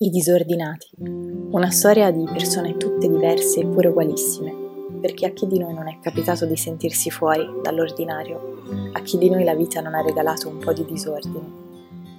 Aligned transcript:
I 0.00 0.10
disordinati. 0.10 0.90
Una 1.00 1.70
storia 1.70 2.12
di 2.12 2.22
persone 2.22 2.76
tutte 2.76 3.08
diverse 3.08 3.62
eppure 3.62 3.88
ugualissime, 3.88 4.54
perché 5.00 5.26
a 5.26 5.30
chi 5.30 5.48
di 5.48 5.58
noi 5.58 5.74
non 5.74 5.88
è 5.88 5.98
capitato 6.00 6.46
di 6.46 6.56
sentirsi 6.56 7.10
fuori 7.10 7.44
dall'ordinario, 7.64 8.62
a 8.92 9.00
chi 9.00 9.18
di 9.18 9.28
noi 9.28 9.42
la 9.42 9.56
vita 9.56 9.80
non 9.80 9.94
ha 9.94 10.00
regalato 10.00 10.48
un 10.48 10.58
po' 10.58 10.72
di 10.72 10.84
disordine. 10.84 11.50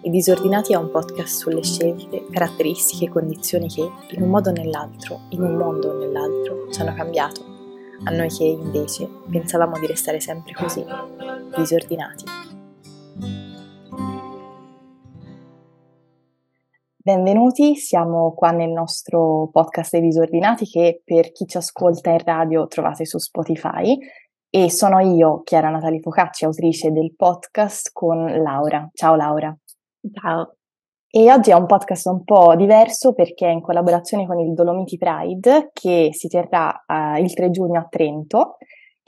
I 0.02 0.10
disordinati 0.10 0.73
è 0.73 0.76
un 0.76 0.92
podcast 0.92 1.39
sulle 1.39 1.63
scelte, 1.63 2.26
caratteristiche 2.29 3.05
e 3.05 3.10
condizioni 3.10 3.70
che, 3.70 3.89
in 4.09 4.23
un 4.23 4.30
modo 4.30 4.50
o 4.50 4.54
nell'altro, 4.54 5.21
in 5.30 5.41
un 5.41 5.55
mondo 5.55 5.91
o 5.91 5.98
nell'altro, 6.00 6.68
ci 6.71 6.82
hanno 6.82 6.93
cambiato, 6.93 7.46
a 8.04 8.11
noi 8.11 8.27
che 8.27 8.43
invece 8.43 9.07
pensavamo 9.30 9.80
di 9.80 9.88
restare 9.88 10.20
sempre 10.20 10.52
così, 10.52 10.84
disordinati. 11.55 12.25
Benvenuti, 17.02 17.75
siamo 17.75 18.34
qua 18.34 18.52
nel 18.52 18.71
nostro 18.71 19.48
podcast 19.54 19.94
dei 19.94 20.02
disordinati 20.02 20.66
che 20.66 21.02
per 21.05 21.31
chi 21.31 21.45
ci 21.45 21.55
ascolta 21.55 22.09
in 22.09 22.20
radio 22.26 22.67
trovate 22.67 23.05
su 23.05 23.17
Spotify 23.17 23.98
e 24.49 24.70
sono 24.70 24.99
io, 24.99 25.41
Chiara 25.43 25.70
Natali 25.70 26.02
Focacci, 26.02 26.43
autrice 26.43 26.91
del 26.91 27.16
podcast 27.16 27.91
con 27.93 28.26
Laura. 28.43 28.90
Ciao 28.91 29.16
Laura. 29.16 29.57
Ciao. 30.12 30.55
E 31.09 31.31
oggi 31.31 31.52
è 31.52 31.54
un 31.54 31.67
podcast 31.67 32.07
un 32.07 32.26
po' 32.26 32.54
diverso 32.57 33.13
perché 33.13 33.48
è 33.48 33.52
in 33.52 33.62
collaborazione 33.62 34.27
con 34.27 34.38
il 34.38 34.54
Dolomiti 34.54 34.98
Pride 34.98 35.70
che 35.71 36.09
si 36.12 36.27
terrà 36.27 36.84
uh, 36.85 37.18
il 37.18 37.34
3 37.34 37.49
giugno 37.49 37.79
a 37.79 37.88
Trento 37.90 38.57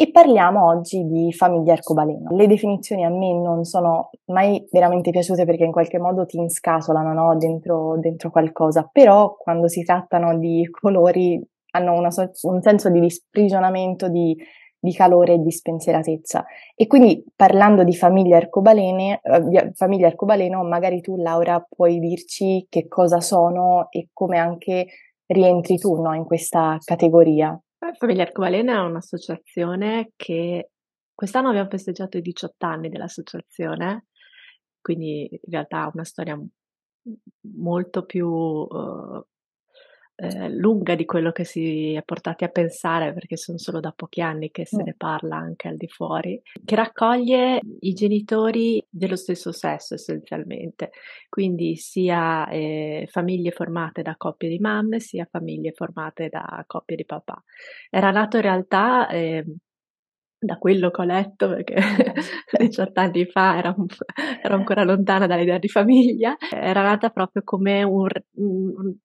e 0.02 0.10
parliamo 0.10 0.66
oggi 0.66 1.06
di 1.06 1.32
famiglia 1.32 1.74
arcobaleno. 1.74 2.36
Le 2.36 2.48
definizioni 2.48 3.06
a 3.06 3.10
me 3.10 3.34
non 3.36 3.66
sono 3.66 4.10
mai 4.32 4.68
veramente 4.72 5.12
piaciute 5.12 5.46
perché 5.46 5.64
in 5.64 5.72
qualche 5.72 6.00
modo 6.00 6.26
ti 6.26 6.38
inscasolano 6.38 7.14
no? 7.14 7.38
dentro, 7.38 8.00
dentro, 8.00 8.32
qualcosa, 8.32 8.90
però 8.92 9.36
quando 9.38 9.68
si 9.68 9.84
trattano 9.84 10.40
di 10.40 10.68
colori 10.72 11.40
hanno 11.74 11.94
una, 11.94 12.10
un 12.42 12.62
senso 12.64 12.90
di 12.90 13.00
disprigionamento, 13.00 14.10
di, 14.10 14.36
di, 14.80 14.92
calore 14.92 15.34
e 15.34 15.38
di 15.38 15.52
spensieratezza. 15.52 16.46
E 16.76 16.88
quindi 16.88 17.24
parlando 17.36 17.84
di 17.84 17.94
famiglia, 17.94 18.38
arcobalene, 18.38 19.22
eh, 19.22 19.72
famiglia 19.76 20.08
arcobaleno, 20.08 20.64
magari 20.64 21.02
tu 21.02 21.16
Laura 21.16 21.64
puoi 21.70 22.00
dirci 22.00 22.66
che 22.70 22.88
cosa 22.88 23.20
sono 23.20 23.86
e 23.92 24.08
come 24.12 24.40
anche 24.40 24.88
rientri 25.28 25.78
tu 25.78 26.02
no? 26.02 26.16
in 26.16 26.26
questa 26.26 26.80
categoria. 26.84 27.56
Famiglia 27.98 28.24
Arcobaleno 28.24 28.74
è 28.74 28.80
un'associazione 28.80 30.12
che 30.16 30.70
quest'anno 31.16 31.50
abbiamo 31.50 31.70
festeggiato 31.70 32.18
i 32.18 32.22
18 32.22 32.66
anni 32.66 32.90
dell'associazione, 32.90 34.06
quindi 34.80 35.28
in 35.32 35.52
realtà 35.52 35.82
ha 35.82 35.92
una 35.92 36.04
storia 36.04 36.40
molto 37.58 38.06
più 38.06 38.28
uh, 38.28 39.26
eh, 40.22 40.50
lunga 40.50 40.94
di 40.94 41.06
quello 41.06 41.32
che 41.32 41.44
si 41.44 41.94
è 41.94 42.04
portati 42.04 42.44
a 42.44 42.50
pensare, 42.50 43.12
perché 43.12 43.38
sono 43.38 43.58
solo 43.58 43.80
da 43.80 43.92
pochi 43.92 44.22
anni 44.22 44.52
che 44.52 44.66
se 44.68 44.82
mm. 44.82 44.86
ne 44.86 44.94
parla 44.96 45.36
anche 45.36 45.68
al 45.68 45.78
di 45.78 45.88
fuori, 45.88 46.40
che 46.64 46.76
raccoglie 46.76 47.60
i 47.80 47.94
genitori 47.94 48.86
dello 48.88 49.16
stesso 49.16 49.52
sesso 49.52 49.96
essenzialmente, 49.96 50.92
quindi 51.28 51.76
sia 51.76 52.48
eh, 52.50 53.08
famiglie 53.10 53.50
formate 53.52 54.04
da 54.04 54.16
coppie 54.16 54.50
di 54.50 54.60
mamme, 54.60 55.00
sia 55.00 55.28
famiglie 55.30 55.72
formate 55.72 56.30
da 56.30 56.64
coppie 56.68 56.96
di 56.96 57.06
papà. 57.06 57.44
Era 57.90 58.12
nato 58.12 58.38
in 58.38 58.44
realtà 58.44 59.10
eh, 59.10 59.44
da 60.38 60.58
quello 60.58 60.92
che 60.92 61.02
ho 61.02 61.06
letto, 61.06 61.50
perché 61.50 61.76
18 62.60 63.00
anni 63.00 63.26
fa 63.26 63.58
ero, 63.58 63.76
ero, 64.44 64.56
ancora 64.56 64.84
lontana 64.84 65.26
dall'idea 65.26 65.58
di 65.58 65.68
famiglia, 65.68 66.36
era 66.52 66.82
nata 66.84 67.10
proprio 67.10 67.42
come 67.44 67.84
un, 67.84 68.08
un, 68.36 68.96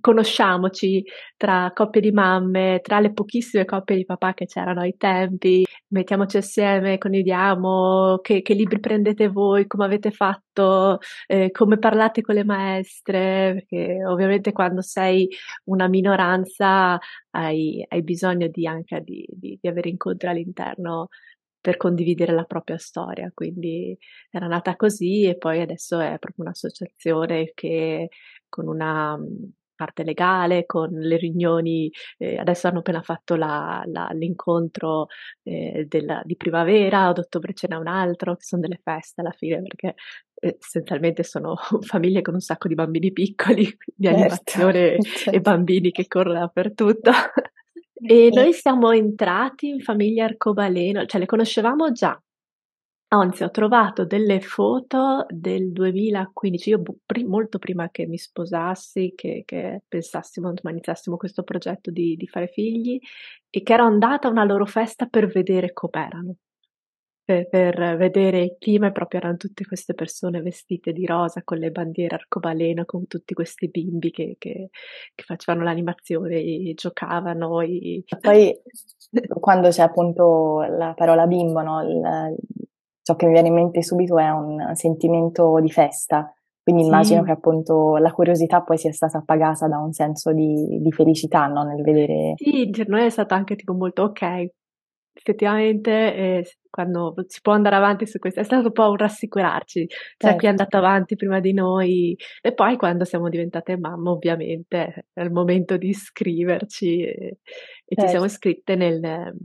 conosciamoci 0.00 1.04
tra 1.36 1.70
coppie 1.74 2.00
di 2.00 2.10
mamme, 2.10 2.80
tra 2.82 3.00
le 3.00 3.12
pochissime 3.12 3.64
coppie 3.64 3.96
di 3.96 4.04
papà 4.04 4.34
che 4.34 4.46
c'erano 4.46 4.80
ai 4.80 4.96
tempi, 4.96 5.64
mettiamoci 5.88 6.36
assieme, 6.36 6.98
condividiamo 6.98 8.18
che, 8.22 8.42
che 8.42 8.54
libri 8.54 8.80
prendete 8.80 9.28
voi, 9.28 9.66
come 9.66 9.84
avete 9.84 10.10
fatto, 10.10 10.98
eh, 11.26 11.50
come 11.50 11.78
parlate 11.78 12.22
con 12.22 12.34
le 12.34 12.44
maestre, 12.44 13.52
perché 13.54 14.04
ovviamente 14.06 14.52
quando 14.52 14.82
sei 14.82 15.28
una 15.64 15.88
minoranza 15.88 16.98
hai, 17.30 17.84
hai 17.88 18.02
bisogno 18.02 18.48
di 18.48 18.66
anche 18.66 19.00
di, 19.04 19.26
di, 19.28 19.58
di 19.60 19.68
avere 19.68 19.88
incontri 19.88 20.28
all'interno 20.28 21.08
per 21.60 21.76
condividere 21.78 22.32
la 22.34 22.44
propria 22.44 22.78
storia. 22.78 23.30
Quindi 23.34 23.96
era 24.30 24.46
nata 24.46 24.76
così 24.76 25.24
e 25.24 25.36
poi 25.38 25.60
adesso 25.62 25.98
è 25.98 26.18
proprio 26.18 26.44
un'associazione 26.44 27.52
che 27.54 28.08
con 28.48 28.68
una 28.68 29.18
parte 29.84 30.02
legale, 30.02 30.64
con 30.64 30.90
le 30.90 31.16
riunioni, 31.16 31.90
eh, 32.18 32.38
adesso 32.38 32.68
hanno 32.68 32.78
appena 32.78 33.02
fatto 33.02 33.36
la, 33.36 33.82
la, 33.86 34.08
l'incontro 34.12 35.06
eh, 35.42 35.84
della, 35.86 36.22
di 36.24 36.36
primavera, 36.36 37.06
ad 37.06 37.18
ottobre 37.18 37.52
ce 37.52 37.66
n'è 37.68 37.76
un 37.76 37.86
altro, 37.86 38.34
che 38.36 38.44
sono 38.44 38.62
delle 38.62 38.80
feste 38.82 39.20
alla 39.20 39.32
fine, 39.32 39.60
perché 39.62 39.94
eh, 40.40 40.56
essenzialmente 40.58 41.22
sono 41.22 41.54
famiglie 41.82 42.22
con 42.22 42.34
un 42.34 42.40
sacco 42.40 42.68
di 42.68 42.74
bambini 42.74 43.12
piccoli, 43.12 43.64
di 43.94 44.06
certo, 44.06 44.18
animazione 44.18 45.00
certo. 45.02 45.30
e 45.30 45.40
bambini 45.40 45.90
che 45.90 46.06
corrono 46.06 46.38
dappertutto. 46.38 47.10
e 48.06 48.30
noi 48.32 48.52
siamo 48.54 48.90
entrati 48.90 49.68
in 49.68 49.80
famiglia 49.80 50.24
arcobaleno, 50.24 51.04
cioè 51.04 51.20
le 51.20 51.26
conoscevamo 51.26 51.92
già, 51.92 52.18
Anzi, 53.14 53.44
ho 53.44 53.50
trovato 53.50 54.04
delle 54.04 54.40
foto 54.40 55.24
del 55.28 55.70
2015, 55.70 56.70
io 56.70 56.82
pri- 57.06 57.22
molto 57.22 57.58
prima 57.58 57.88
che 57.90 58.06
mi 58.06 58.18
sposassi, 58.18 59.12
che, 59.14 59.44
che 59.46 59.82
pensassimo, 59.86 60.50
insomma, 60.50 60.72
iniziassimo 60.72 61.16
questo 61.16 61.44
progetto 61.44 61.92
di, 61.92 62.16
di, 62.16 62.26
fare 62.26 62.48
figli, 62.48 62.98
e 63.50 63.62
che 63.62 63.72
ero 63.72 63.84
andata 63.84 64.26
a 64.26 64.32
una 64.32 64.42
loro 64.42 64.66
festa 64.66 65.06
per 65.06 65.28
vedere 65.28 65.72
com'erano, 65.72 66.34
per, 67.24 67.48
per 67.48 67.96
vedere 67.96 68.42
il 68.42 68.56
clima, 68.58 68.88
e 68.88 68.92
proprio 68.92 69.20
erano 69.20 69.36
tutte 69.36 69.64
queste 69.64 69.94
persone 69.94 70.42
vestite 70.42 70.92
di 70.92 71.06
rosa 71.06 71.42
con 71.44 71.58
le 71.58 71.70
bandiere 71.70 72.16
arcobaleno, 72.16 72.84
con 72.84 73.06
tutti 73.06 73.32
questi 73.32 73.68
bimbi 73.68 74.10
che, 74.10 74.34
che, 74.40 74.70
che 75.14 75.24
facevano 75.24 75.64
l'animazione, 75.64 76.40
e 76.40 76.72
giocavano. 76.74 77.60
E... 77.60 78.02
Poi 78.20 78.52
quando 79.38 79.68
c'è 79.68 79.82
appunto 79.82 80.62
la 80.62 80.94
parola 80.96 81.28
bimbo, 81.28 81.62
no? 81.62 81.80
il, 81.82 82.36
ciò 83.04 83.16
che 83.16 83.26
mi 83.26 83.32
viene 83.32 83.48
in 83.48 83.54
mente 83.54 83.82
subito 83.82 84.18
è 84.18 84.30
un 84.30 84.70
sentimento 84.72 85.60
di 85.60 85.70
festa, 85.70 86.34
quindi 86.62 86.82
sì. 86.82 86.88
immagino 86.88 87.22
che 87.22 87.32
appunto 87.32 87.98
la 87.98 88.10
curiosità 88.10 88.62
poi 88.62 88.78
sia 88.78 88.90
stata 88.90 89.18
appagata 89.18 89.68
da 89.68 89.78
un 89.78 89.92
senso 89.92 90.32
di, 90.32 90.78
di 90.80 90.90
felicità 90.90 91.46
no? 91.46 91.62
nel 91.64 91.82
vedere. 91.82 92.32
Sì, 92.36 92.70
per 92.70 92.88
noi 92.88 93.04
è 93.04 93.10
stato 93.10 93.34
anche 93.34 93.54
tipo 93.54 93.74
molto 93.74 94.04
ok. 94.04 94.46
Effettivamente, 95.16 95.90
eh, 95.90 96.44
quando 96.70 97.14
si 97.28 97.40
può 97.42 97.52
andare 97.52 97.76
avanti 97.76 98.06
su 98.06 98.18
questo, 98.18 98.40
è 98.40 98.44
stato 98.44 98.68
un 98.68 98.72
po' 98.72 98.88
un 98.88 98.96
rassicurarci. 98.96 99.86
C'è 99.86 99.96
certo. 100.16 100.38
chi 100.38 100.46
è 100.46 100.48
andato 100.48 100.76
avanti 100.78 101.16
prima 101.16 101.38
di 101.38 101.52
noi, 101.52 102.16
e 102.40 102.54
poi 102.54 102.76
quando 102.76 103.04
siamo 103.04 103.28
diventate 103.28 103.76
mamma, 103.76 104.10
ovviamente 104.10 105.08
è 105.12 105.20
il 105.20 105.30
momento 105.30 105.76
di 105.76 105.90
iscriverci 105.90 107.02
e, 107.02 107.10
e 107.10 107.38
certo. 107.86 108.02
ci 108.02 108.08
siamo 108.08 108.24
iscritte 108.24 108.74
nel, 108.74 109.36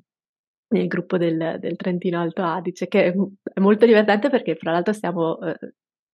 nel 0.69 0.88
gruppo 0.88 1.18
del, 1.18 1.57
del, 1.59 1.75
Trentino 1.75 2.19
Alto 2.19 2.44
Adige, 2.44 2.88
che 2.88 3.06
è 3.06 3.59
molto 3.59 3.85
divertente 3.85 4.30
perché 4.30 4.56
fra 4.56 4.72
l'altro 4.72 4.94
siamo 4.94 5.40
eh, 5.41 5.57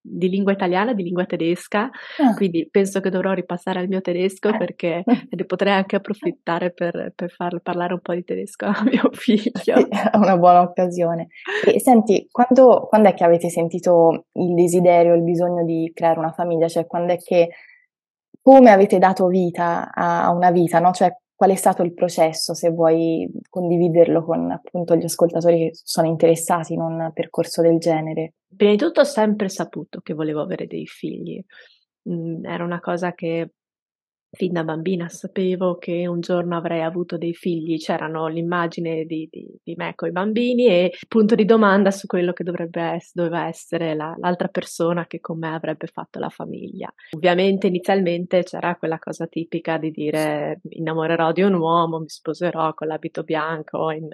di 0.07 0.29
lingua 0.29 0.51
italiana, 0.51 0.93
di 0.93 1.03
lingua 1.03 1.25
tedesca, 1.25 1.89
ah. 2.19 2.33
quindi 2.35 2.67
penso 2.69 2.99
che 2.99 3.09
dovrò 3.09 3.33
ripassare 3.33 3.79
al 3.79 3.87
mio 3.87 4.01
tedesco 4.01 4.49
eh. 4.49 4.57
perché 4.57 5.03
ne 5.29 5.45
potrei 5.45 5.73
anche 5.73 5.95
approfittare 5.95 6.71
per, 6.71 7.11
per 7.15 7.31
far 7.31 7.59
parlare 7.61 7.93
un 7.93 8.01
po' 8.01 8.13
di 8.13 8.23
tedesco 8.23 8.65
a 8.65 8.83
mio 8.83 9.09
figlio. 9.13 9.51
Sì, 9.55 9.71
è 9.71 10.15
una 10.15 10.37
buona 10.37 10.61
occasione. 10.61 11.27
E 11.65 11.79
senti, 11.79 12.27
quando, 12.31 12.85
quando 12.87 13.09
è 13.09 13.13
che 13.13 13.23
avete 13.23 13.49
sentito 13.49 14.27
il 14.33 14.53
desiderio, 14.53 15.15
il 15.15 15.23
bisogno 15.23 15.65
di 15.65 15.91
creare 15.93 16.19
una 16.19 16.31
famiglia? 16.31 16.67
Cioè, 16.67 16.85
quando 16.85 17.13
è 17.13 17.17
che 17.17 17.49
come 18.41 18.69
avete 18.69 18.99
dato 18.99 19.25
vita 19.25 19.91
a 19.91 20.29
una 20.31 20.51
vita, 20.51 20.79
no? 20.79 20.91
Cioè, 20.91 21.11
qual 21.35 21.51
è 21.51 21.55
stato 21.55 21.83
il 21.83 21.93
processo, 21.93 22.53
se 22.53 22.69
vuoi 22.69 23.29
condividerlo 23.49 24.23
con 24.23 24.49
appunto 24.51 24.95
gli 24.95 25.03
ascoltatori 25.03 25.57
che 25.57 25.71
sono 25.73 26.07
interessati 26.07 26.73
in 26.73 26.81
un 26.81 27.11
percorso 27.13 27.61
del 27.61 27.77
genere. 27.77 28.35
Prima 28.55 28.71
di 28.71 28.77
tutto 28.77 29.01
ho 29.01 29.05
sempre 29.05 29.49
saputo 29.49 29.99
che 29.99 30.13
volevo 30.13 30.41
avere 30.41 30.65
dei 30.65 30.85
figli. 30.87 31.43
Mm, 32.09 32.45
era 32.45 32.63
una 32.63 32.79
cosa 32.79 33.13
che 33.13 33.51
Fin 34.35 34.51
da 34.51 34.63
bambina 34.63 35.07
sapevo 35.07 35.77
che 35.77 36.07
un 36.07 36.19
giorno 36.19 36.57
avrei 36.57 36.81
avuto 36.81 37.17
dei 37.17 37.33
figli, 37.33 37.77
c'erano 37.77 38.27
l'immagine 38.27 39.05
di, 39.05 39.27
di, 39.31 39.47
di 39.63 39.75
me 39.75 39.93
con 39.95 40.09
i 40.09 40.11
bambini 40.11 40.67
e 40.67 40.91
punto 41.07 41.35
di 41.35 41.45
domanda 41.45 41.91
su 41.91 42.05
quello 42.05 42.33
che 42.33 42.43
dovrebbe 42.43 42.99
doveva 43.13 43.47
essere 43.47 43.95
la, 43.95 44.15
l'altra 44.19 44.47
persona 44.47 45.07
che 45.07 45.19
con 45.19 45.39
me 45.39 45.53
avrebbe 45.53 45.87
fatto 45.87 46.19
la 46.19 46.29
famiglia. 46.29 46.93
Ovviamente 47.11 47.67
inizialmente 47.67 48.43
c'era 48.43 48.75
quella 48.75 48.99
cosa 48.99 49.25
tipica 49.27 49.77
di 49.77 49.91
dire 49.91 50.59
innamorerò 50.69 51.31
di 51.31 51.41
un 51.41 51.53
uomo, 51.53 51.99
mi 51.99 52.09
sposerò 52.09 52.73
con 52.73 52.87
l'abito 52.87 53.23
bianco 53.23 53.91
in, 53.91 54.07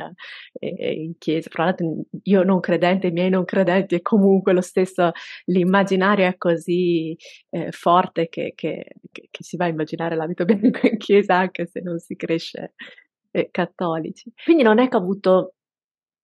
in 0.60 1.18
chiesa. 1.18 1.50
Fra 1.50 1.66
l'altro 1.66 2.06
io 2.24 2.44
non 2.44 2.60
credente, 2.60 3.08
i 3.08 3.12
miei 3.12 3.30
non 3.30 3.46
credenti 3.46 3.96
e 3.96 4.02
comunque 4.02 4.54
lo 4.54 4.62
stesso 4.62 5.12
l'immaginario 5.46 6.28
è 6.28 6.38
così 6.38 7.18
eh, 7.50 7.72
forte 7.72 8.30
che, 8.30 8.54
che, 8.56 8.86
che 9.12 9.28
chi 9.30 9.44
si 9.44 9.58
va 9.58 9.66
a 9.66 9.70
immaginare 9.70 10.11
l'abito 10.16 10.46
bianco 10.46 10.88
in 10.88 10.98
chiesa 10.98 11.38
anche 11.38 11.66
se 11.68 11.82
non 11.82 12.00
si 12.00 12.16
cresce 12.16 12.74
eh, 13.32 13.50
cattolici. 13.52 14.32
Quindi 14.44 14.64
non 14.64 14.80
è 14.80 14.88
che 14.88 14.96
ho 14.96 15.00
avuto 15.00 15.54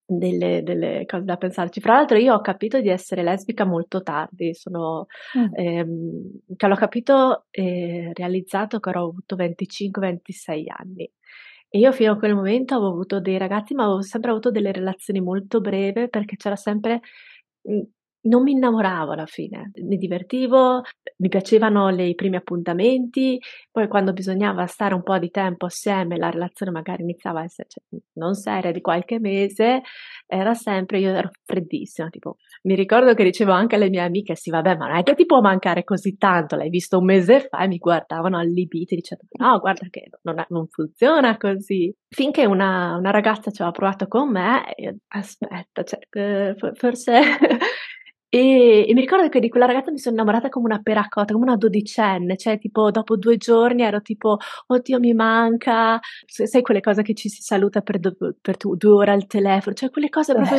delle, 0.07 0.63
delle, 0.63 1.06
cose 1.06 1.25
da 1.25 1.36
pensarci. 1.38 1.81
Fra 1.81 1.94
l'altro, 1.94 2.18
io 2.18 2.34
ho 2.34 2.42
capito 2.42 2.80
di 2.80 2.89
essere 2.89 3.24
lesbica 3.24 3.66
molto 3.66 4.01
tardi, 4.01 4.54
sono, 4.54 5.07
mm. 5.38 5.54
ehm, 5.54 6.39
che 6.56 6.68
l'ho 6.68 6.75
capito 6.75 7.45
e 7.50 8.12
realizzato 8.13 8.80
che 8.80 8.89
ero 8.89 9.04
avuto 9.04 9.36
25-26 9.36 10.63
anni. 10.68 11.12
E 11.69 11.80
io 11.80 11.92
fino 11.92 12.13
a 12.13 12.18
quel 12.18 12.33
momento 12.33 12.75
avevo 12.75 12.92
avuto 12.92 13.19
dei 13.19 13.38
ragazzi, 13.38 13.74
ma 13.74 13.83
avevo 13.83 14.01
sempre 14.01 14.31
avuto 14.31 14.51
delle 14.51 14.72
relazioni 14.72 15.19
molto 15.19 15.60
brevi 15.60 16.07
perché 16.10 16.38
c'era 16.38 16.56
sempre 16.56 17.01
mhmm, 17.63 17.81
non 18.27 18.44
mi 18.44 18.51
innamoravo 18.51 19.12
alla 19.12 19.25
fine, 19.25 19.71
mi 19.83 19.97
divertivo, 19.97 20.81
mi 21.18 21.29
piacevano 21.29 21.89
i 21.89 22.15
primi 22.15 22.35
appuntamenti, 22.35 23.39
poi 23.71 23.88
quando 23.88 24.13
bisognava 24.13 24.65
stare 24.68 24.94
un 24.94 25.03
po' 25.03 25.18
di 25.18 25.29
tempo 25.29 25.65
assieme, 25.65 26.18
la 26.18 26.29
relazione 26.29 26.71
magari 26.71 27.01
iniziava 27.03 27.41
a 27.41 27.44
essere 27.44 27.68
cioè, 27.69 28.00
non 28.13 28.33
seria 28.35 28.71
di 28.71 28.81
qualche 28.81 29.19
mese, 29.19 29.81
era 30.25 30.53
sempre, 30.53 31.00
io 31.00 31.13
ero 31.13 31.31
freddissima, 31.45 32.09
tipo, 32.09 32.38
mi 32.63 32.75
ricordo 32.75 33.13
che 33.13 33.24
dicevo 33.24 33.51
anche 33.51 33.75
alle 33.75 33.89
mie 33.89 34.01
amiche, 34.01 34.35
sì 34.35 34.50
vabbè, 34.50 34.75
ma 34.75 34.88
non 34.88 34.97
è 34.97 35.03
che 35.03 35.15
ti 35.15 35.25
può 35.25 35.39
mancare 35.41 35.83
così 35.83 36.18
tanto, 36.18 36.56
l'hai 36.56 36.69
visto 36.69 36.97
un 36.97 37.06
mese 37.06 37.47
fa 37.50 37.63
e 37.63 37.68
mi 37.68 37.77
guardavano 37.77 38.38
allibiti 38.38 38.95
dicendo, 38.95 39.23
no, 39.39 39.57
guarda 39.59 39.88
che 39.89 40.09
non, 40.23 40.39
è, 40.39 40.45
non 40.50 40.68
funziona 40.68 41.38
così. 41.38 41.94
Finché 42.09 42.45
una, 42.45 42.95
una, 42.97 43.12
ragazza 43.12 43.51
ci 43.51 43.62
aveva 43.62 43.75
provato 43.75 44.07
con 44.07 44.31
me, 44.31 44.73
io, 44.77 44.95
aspetta, 45.07 45.83
cioè, 45.83 46.00
eh, 46.12 46.56
forse 46.73 47.21
e, 48.29 48.85
e, 48.88 48.94
mi 48.94 49.01
ricordo 49.01 49.29
che 49.29 49.39
di 49.39 49.50
quella 49.50 49.65
ragazza 49.65 49.91
mi 49.91 50.00
sono 50.00 50.15
innamorata 50.15 50.50
come 50.50 50.65
una 50.65 50.81
peracotta, 50.81 51.33
come 51.33 51.45
una 51.45 51.56
dodicenne, 51.56 52.35
cioè 52.35 52.57
tipo 52.59 52.91
dopo 52.91 53.15
due 53.15 53.38
giorni 53.38 53.83
ero 53.83 54.01
tipo, 54.01 54.38
oddio 54.68 55.00
mi 55.00 55.13
manca, 55.13 56.00
sai 56.25 56.62
quelle 56.62 56.81
cose 56.81 57.03
che 57.03 57.13
ci 57.13 57.29
si 57.29 57.41
saluta 57.41 57.81
per, 57.81 58.00
do, 58.00 58.15
per 58.41 58.57
tu, 58.57 58.75
due 58.75 58.91
ore 58.91 59.12
al 59.12 59.27
telefono, 59.27 59.75
cioè 59.75 59.89
quelle 59.89 60.09
cose 60.09 60.33
proprio, 60.33 60.57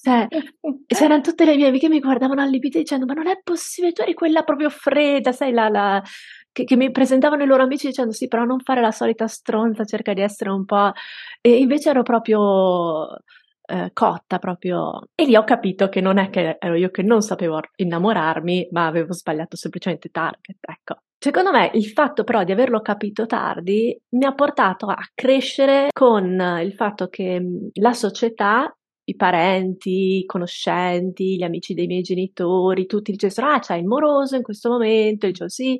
cioè, 0.00 0.28
c'erano 0.86 1.20
tutte 1.22 1.44
le 1.44 1.56
mie 1.56 1.66
amiche 1.66 1.86
che 1.88 1.92
mi 1.92 2.00
guardavano 2.00 2.40
allibite 2.40 2.78
dicendo, 2.78 3.06
ma 3.06 3.14
non 3.14 3.26
è 3.26 3.40
possibile, 3.42 3.92
tu 3.92 4.02
eri 4.02 4.14
quella 4.14 4.42
proprio 4.44 4.70
fredda, 4.70 5.32
sai 5.32 5.52
la, 5.52 5.68
la 5.68 6.02
che, 6.52 6.64
che, 6.64 6.76
mi 6.76 6.92
presentavano 6.92 7.42
i 7.42 7.46
loro 7.46 7.64
amici 7.64 7.88
dicendo 7.88 8.12
sì, 8.12 8.28
però 8.28 8.44
non 8.44 8.60
fare 8.60 8.80
la 8.80 8.92
solita 8.92 9.26
stronza, 9.26 9.84
cerca 9.84 10.12
di 10.12 10.20
essere 10.20 10.50
un 10.50 10.64
po'... 10.64 10.92
E 11.40 11.56
invece 11.58 11.90
ero 11.90 12.02
proprio 12.02 13.08
eh, 13.72 13.90
cotta 13.94 14.38
proprio. 14.38 15.08
E 15.14 15.24
lì 15.24 15.34
ho 15.34 15.44
capito 15.44 15.88
che 15.88 16.02
non 16.02 16.18
è 16.18 16.28
che 16.28 16.58
ero 16.60 16.74
io 16.74 16.90
che 16.90 17.02
non 17.02 17.22
sapevo 17.22 17.60
innamorarmi, 17.76 18.68
ma 18.70 18.86
avevo 18.86 19.14
sbagliato 19.14 19.56
semplicemente 19.56 20.10
target, 20.10 20.58
ecco. 20.60 20.96
Secondo 21.18 21.52
me 21.52 21.70
il 21.74 21.86
fatto 21.86 22.24
però 22.24 22.42
di 22.42 22.50
averlo 22.52 22.80
capito 22.80 23.26
tardi 23.26 23.96
mi 24.16 24.24
ha 24.24 24.34
portato 24.34 24.86
a 24.86 24.98
crescere 25.14 25.88
con 25.92 26.58
il 26.60 26.72
fatto 26.74 27.06
che 27.06 27.40
la 27.74 27.92
società 27.92 28.76
i 29.04 29.16
parenti, 29.16 30.18
i 30.18 30.24
conoscenti, 30.26 31.36
gli 31.36 31.42
amici 31.42 31.74
dei 31.74 31.86
miei 31.86 32.02
genitori, 32.02 32.86
tutti 32.86 33.10
dicessero, 33.12 33.48
ah, 33.48 33.58
c'hai 33.60 33.80
il 33.80 33.86
moroso 33.86 34.36
in 34.36 34.42
questo 34.42 34.70
momento, 34.70 35.26
e 35.26 35.30
dicevo 35.30 35.48
sì, 35.50 35.78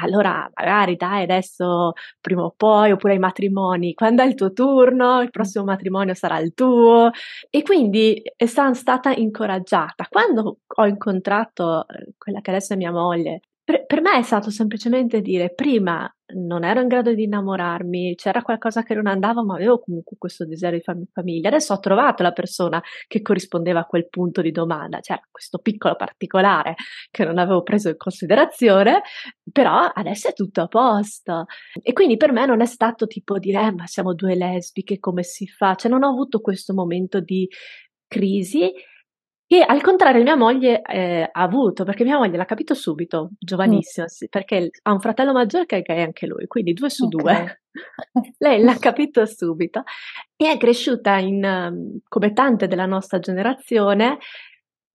allora 0.00 0.50
magari 0.54 0.96
dai 0.96 1.22
adesso 1.22 1.92
prima 2.20 2.44
o 2.44 2.54
poi, 2.56 2.92
oppure 2.92 3.12
ai 3.14 3.18
matrimoni, 3.18 3.94
quando 3.94 4.22
è 4.22 4.26
il 4.26 4.34
tuo 4.34 4.52
turno, 4.52 5.20
il 5.22 5.30
prossimo 5.30 5.64
matrimonio 5.64 6.14
sarà 6.14 6.38
il 6.38 6.54
tuo, 6.54 7.10
e 7.50 7.62
quindi 7.62 8.22
sono 8.46 8.74
stata 8.74 9.12
incoraggiata. 9.12 10.06
Quando 10.08 10.58
ho 10.66 10.86
incontrato 10.86 11.86
eh, 11.88 12.12
quella 12.18 12.40
che 12.40 12.50
adesso 12.50 12.72
è 12.74 12.76
mia 12.76 12.92
moglie, 12.92 13.40
per, 13.64 13.86
per, 13.86 14.00
me 14.00 14.18
è 14.18 14.22
stato 14.22 14.50
semplicemente 14.50 15.20
dire 15.20 15.52
prima 15.54 16.12
non 16.34 16.64
ero 16.64 16.80
in 16.80 16.88
grado 16.88 17.14
di 17.14 17.24
innamorarmi, 17.24 18.14
c'era 18.16 18.42
qualcosa 18.42 18.82
che 18.82 18.94
non 18.94 19.06
andava, 19.06 19.44
ma 19.44 19.54
avevo 19.54 19.78
comunque 19.78 20.16
questo 20.18 20.44
desiderio 20.44 20.78
di 20.78 20.84
farmi 20.84 21.06
famiglia. 21.12 21.48
Adesso 21.48 21.74
ho 21.74 21.78
trovato 21.78 22.22
la 22.22 22.32
persona 22.32 22.82
che 23.06 23.22
corrispondeva 23.22 23.80
a 23.80 23.84
quel 23.84 24.08
punto 24.08 24.40
di 24.40 24.50
domanda, 24.50 25.00
c'era 25.00 25.20
questo 25.30 25.58
piccolo 25.58 25.94
particolare 25.94 26.74
che 27.10 27.24
non 27.24 27.38
avevo 27.38 27.62
preso 27.62 27.90
in 27.90 27.96
considerazione, 27.96 29.02
però 29.50 29.90
adesso 29.92 30.28
è 30.28 30.32
tutto 30.32 30.62
a 30.62 30.68
posto. 30.68 31.44
E 31.82 31.92
quindi 31.92 32.16
per 32.16 32.32
me 32.32 32.46
non 32.46 32.62
è 32.62 32.66
stato 32.66 33.06
tipo 33.06 33.38
dire, 33.38 33.66
eh, 33.66 33.72
ma 33.72 33.86
siamo 33.86 34.14
due 34.14 34.34
lesbiche, 34.34 34.98
come 34.98 35.22
si 35.22 35.46
fa? 35.46 35.74
Cioè 35.74 35.90
non 35.90 36.02
ho 36.02 36.08
avuto 36.08 36.40
questo 36.40 36.74
momento 36.74 37.20
di 37.20 37.48
crisi 38.06 38.72
che 39.52 39.62
al 39.62 39.82
contrario 39.82 40.22
mia 40.22 40.34
moglie 40.34 40.80
eh, 40.80 41.28
ha 41.30 41.42
avuto, 41.42 41.84
perché 41.84 42.04
mia 42.04 42.16
moglie 42.16 42.38
l'ha 42.38 42.46
capito 42.46 42.72
subito, 42.72 43.32
giovanissima, 43.38 44.06
mm. 44.06 44.28
perché 44.30 44.70
ha 44.80 44.92
un 44.92 45.00
fratello 45.00 45.34
maggiore 45.34 45.66
che 45.66 45.76
è 45.76 45.82
gay 45.82 46.00
anche 46.00 46.26
lui, 46.26 46.46
quindi 46.46 46.72
due 46.72 46.88
su 46.88 47.04
okay. 47.04 47.18
due. 47.20 47.60
Lei 48.38 48.62
l'ha 48.62 48.78
capito 48.78 49.26
subito 49.26 49.82
e 50.36 50.52
è 50.52 50.56
cresciuta 50.56 51.18
in, 51.18 52.00
come 52.08 52.32
tante 52.32 52.66
della 52.66 52.86
nostra 52.86 53.18
generazione 53.18 54.16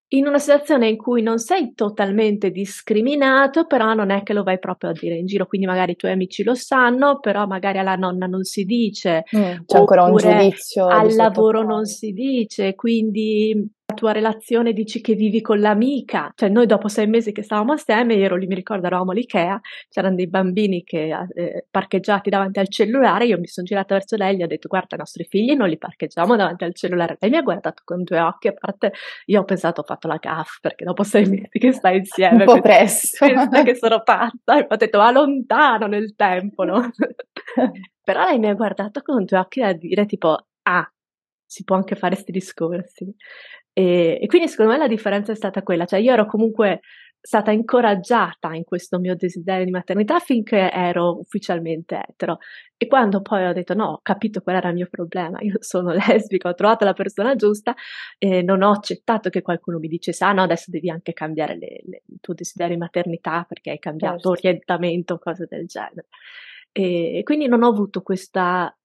in 0.10 0.26
una 0.26 0.40
situazione 0.40 0.88
in 0.88 0.98
cui 0.98 1.22
non 1.22 1.38
sei 1.38 1.74
totalmente 1.76 2.50
discriminato, 2.50 3.68
però 3.68 3.94
non 3.94 4.10
è 4.10 4.24
che 4.24 4.34
lo 4.34 4.42
vai 4.42 4.58
proprio 4.58 4.90
a 4.90 4.94
dire 4.94 5.18
in 5.18 5.28
giro, 5.28 5.46
quindi 5.46 5.68
magari 5.68 5.92
i 5.92 5.96
tuoi 5.96 6.14
amici 6.14 6.44
lo 6.44 6.56
sanno, 6.56 7.20
però 7.20 7.46
magari 7.46 7.78
alla 7.78 7.96
nonna 7.96 8.26
non 8.26 8.44
si 8.44 8.64
dice, 8.64 9.24
mm, 9.38 9.66
c'è 9.66 9.78
ancora 9.78 10.06
un 10.06 10.16
giudizio 10.16 10.88
al 10.88 11.14
lavoro 11.14 11.62
non 11.62 11.86
si 11.86 12.12
dice, 12.12 12.74
quindi 12.74 13.76
tua 13.94 14.12
relazione 14.12 14.74
dici 14.74 15.02
che 15.02 15.14
vivi 15.14 15.42
con 15.42 15.60
l'amica, 15.60 16.32
cioè 16.36 16.50
noi 16.50 16.66
dopo 16.66 16.90
sei 16.90 17.08
mesi 17.08 17.32
che 17.32 17.42
stavamo 17.42 17.74
assieme, 17.74 18.16
io 18.16 18.26
ero 18.26 18.36
lì, 18.36 18.46
mi 18.46 18.56
ricordo, 18.56 18.86
eravamo 18.86 19.12
all'Ikea, 19.12 19.60
c'erano 19.90 20.16
dei 20.16 20.28
bambini 20.28 20.84
che 20.84 21.10
eh, 21.34 21.66
parcheggiati 21.70 22.30
davanti 22.30 22.60
al 22.60 22.70
cellulare, 22.70 23.26
io 23.26 23.40
mi 23.40 23.48
sono 23.48 23.66
girata 23.66 23.96
verso 23.96 24.18
lei 24.18 24.34
e 24.34 24.38
gli 24.38 24.44
ho 24.44 24.48
detto 24.48 24.68
guarda 24.68 24.96
i 24.96 25.00
nostri 25.00 25.24
figli 25.24 25.56
non 25.56 25.70
li 25.70 25.78
parcheggiamo 25.78 26.36
davanti 26.36 26.66
al 26.66 26.76
cellulare, 26.76 27.18
lei 27.20 27.32
mi 27.32 27.38
ha 27.38 27.42
guardato 27.42 27.82
con 27.86 28.04
due 28.04 28.20
occhi, 28.20 28.50
a 28.50 28.54
parte 28.54 28.92
io 29.26 29.42
ho 29.42 29.46
pensato 29.46 29.82
ho 29.82 29.84
fatto 29.84 30.08
la 30.08 30.18
gaff 30.18 30.60
perché 30.60 30.84
dopo 30.84 31.04
sei 31.04 31.26
mesi 31.26 31.58
che 31.58 31.72
stai 31.72 31.98
insieme, 31.98 32.44
un 32.44 32.46
po' 32.46 32.62
presto, 32.62 33.26
che 33.64 33.76
sono 33.76 34.04
pazza, 34.04 34.60
e 34.60 34.68
ho 34.70 34.76
detto 34.76 34.98
va 34.98 35.12
lontano 35.12 35.88
nel 35.88 36.14
tempo, 36.16 36.64
no? 36.64 36.90
Però 38.04 38.24
lei 38.24 38.40
mi 38.40 38.48
ha 38.48 38.54
guardato 38.54 39.02
con 39.02 39.24
due 39.24 39.38
occhi 39.38 39.60
da 39.62 39.74
dire 39.74 40.06
tipo 40.06 40.48
ah, 40.64 40.92
si 41.46 41.64
può 41.64 41.78
anche 41.78 41.96
fare 41.96 42.14
questi 42.14 42.32
discorsi. 42.32 43.16
E, 43.78 44.18
e, 44.20 44.26
quindi 44.26 44.48
secondo 44.48 44.72
me 44.72 44.80
la 44.80 44.88
differenza 44.88 45.32
è 45.32 45.36
stata 45.36 45.62
quella, 45.62 45.86
cioè 45.86 46.00
io 46.00 46.12
ero 46.12 46.26
comunque 46.26 46.80
stata 47.22 47.52
incoraggiata 47.52 48.56
in 48.56 48.64
questo 48.64 48.98
mio 48.98 49.16
desiderio 49.16 49.66
di 49.66 49.70
maternità 49.70 50.18
finché 50.18 50.72
ero 50.72 51.20
ufficialmente 51.20 52.04
etero 52.10 52.40
e 52.76 52.88
quando 52.88 53.22
poi 53.22 53.46
ho 53.46 53.54
detto 53.54 53.76
no, 53.76 53.86
ho 53.86 54.00
capito 54.02 54.42
qual 54.42 54.56
era 54.56 54.70
il 54.70 54.76
mio 54.76 54.88
problema, 54.90 55.38
io 55.42 55.58
sono 55.60 55.92
lesbica, 55.94 56.50
ho 56.50 56.56
trovato 56.56 56.86
la 56.86 56.94
persona 56.94 57.36
giusta 57.36 57.76
e 58.18 58.42
non 58.42 58.64
ho 58.64 58.72
accettato 58.72 59.30
che 59.30 59.44
qualcuno 59.44 59.78
mi 59.78 59.88
dicesse 59.88 60.24
ah 60.24 60.34
no, 60.34 60.42
adesso 60.42 60.72
devi 60.72 60.90
anche 60.90 61.14
cambiare 61.14 61.56
le, 61.56 61.82
le, 61.84 62.02
il 62.08 62.18
tuo 62.20 62.34
desiderio 62.34 62.74
di 62.74 62.82
maternità 62.82 63.46
perché 63.48 63.70
hai 63.70 63.80
cambiato 63.80 64.14
certo. 64.16 64.30
orientamento, 64.32 65.20
cose 65.20 65.46
del 65.48 65.68
genere. 65.68 66.08
E, 66.72 67.20
e 67.20 67.24
quindi 67.24 67.48
non 67.48 67.62
ho 67.62 67.68
avuto 67.68 68.02
questa 68.02 68.76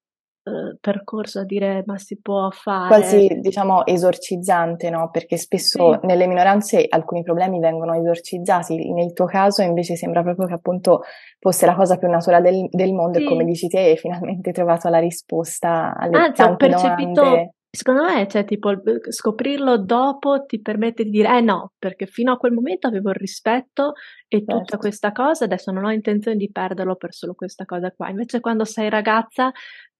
Uhm, 0.44 0.76
percorso 0.80 1.38
a 1.38 1.44
dire 1.44 1.84
ma 1.86 1.96
si 1.98 2.18
può 2.20 2.50
fare. 2.50 2.88
Quasi 2.88 3.38
diciamo 3.40 3.86
esorcizzante, 3.86 4.90
no? 4.90 5.08
Perché 5.12 5.36
spesso 5.36 5.92
sì. 5.92 6.06
nelle 6.06 6.26
minoranze 6.26 6.84
alcuni 6.88 7.22
problemi 7.22 7.60
vengono 7.60 7.94
esorcizzati, 7.94 8.92
nel 8.92 9.12
tuo 9.12 9.26
caso 9.26 9.62
invece 9.62 9.94
sembra 9.94 10.22
proprio 10.22 10.48
che 10.48 10.54
appunto 10.54 11.02
fosse 11.38 11.64
la 11.64 11.76
cosa 11.76 11.96
più 11.96 12.08
naturale 12.08 12.50
del, 12.50 12.66
del 12.70 12.92
mondo 12.92 13.18
sì. 13.18 13.24
e 13.24 13.28
come 13.28 13.44
dici 13.44 13.68
te 13.68 13.78
hai 13.78 13.96
finalmente 13.96 14.50
trovato 14.50 14.88
la 14.88 14.98
risposta 14.98 15.94
alle 15.96 16.16
Anzi, 16.16 16.42
tante 16.42 16.64
ho 16.64 16.68
percepito, 16.68 17.20
domande. 17.20 17.54
Secondo 17.74 18.02
me, 18.04 18.28
cioè, 18.28 18.44
tipo, 18.44 18.70
scoprirlo 19.08 19.78
dopo 19.78 20.44
ti 20.44 20.60
permette 20.60 21.04
di 21.04 21.10
dire, 21.10 21.38
eh 21.38 21.40
no, 21.40 21.72
perché 21.78 22.04
fino 22.04 22.30
a 22.30 22.36
quel 22.36 22.52
momento 22.52 22.86
avevo 22.86 23.08
il 23.08 23.14
rispetto 23.14 23.94
e 24.28 24.44
certo. 24.44 24.58
tutta 24.58 24.76
questa 24.76 25.10
cosa, 25.10 25.44
adesso 25.44 25.70
non 25.70 25.86
ho 25.86 25.90
intenzione 25.90 26.36
di 26.36 26.50
perderlo 26.50 26.96
per 26.96 27.14
solo 27.14 27.32
questa 27.32 27.64
cosa 27.64 27.90
qua. 27.90 28.10
Invece 28.10 28.40
quando 28.40 28.66
sei 28.66 28.90
ragazza 28.90 29.52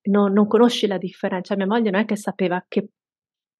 no, 0.04 0.28
non 0.28 0.47
conosci 0.47 0.87
la 0.87 0.99
differenza. 0.99 1.54
Cioè, 1.54 1.56
mia 1.56 1.66
moglie 1.66 1.90
non 1.90 2.00
è 2.00 2.04
che 2.04 2.16
sapeva 2.16 2.64
che 2.66 2.88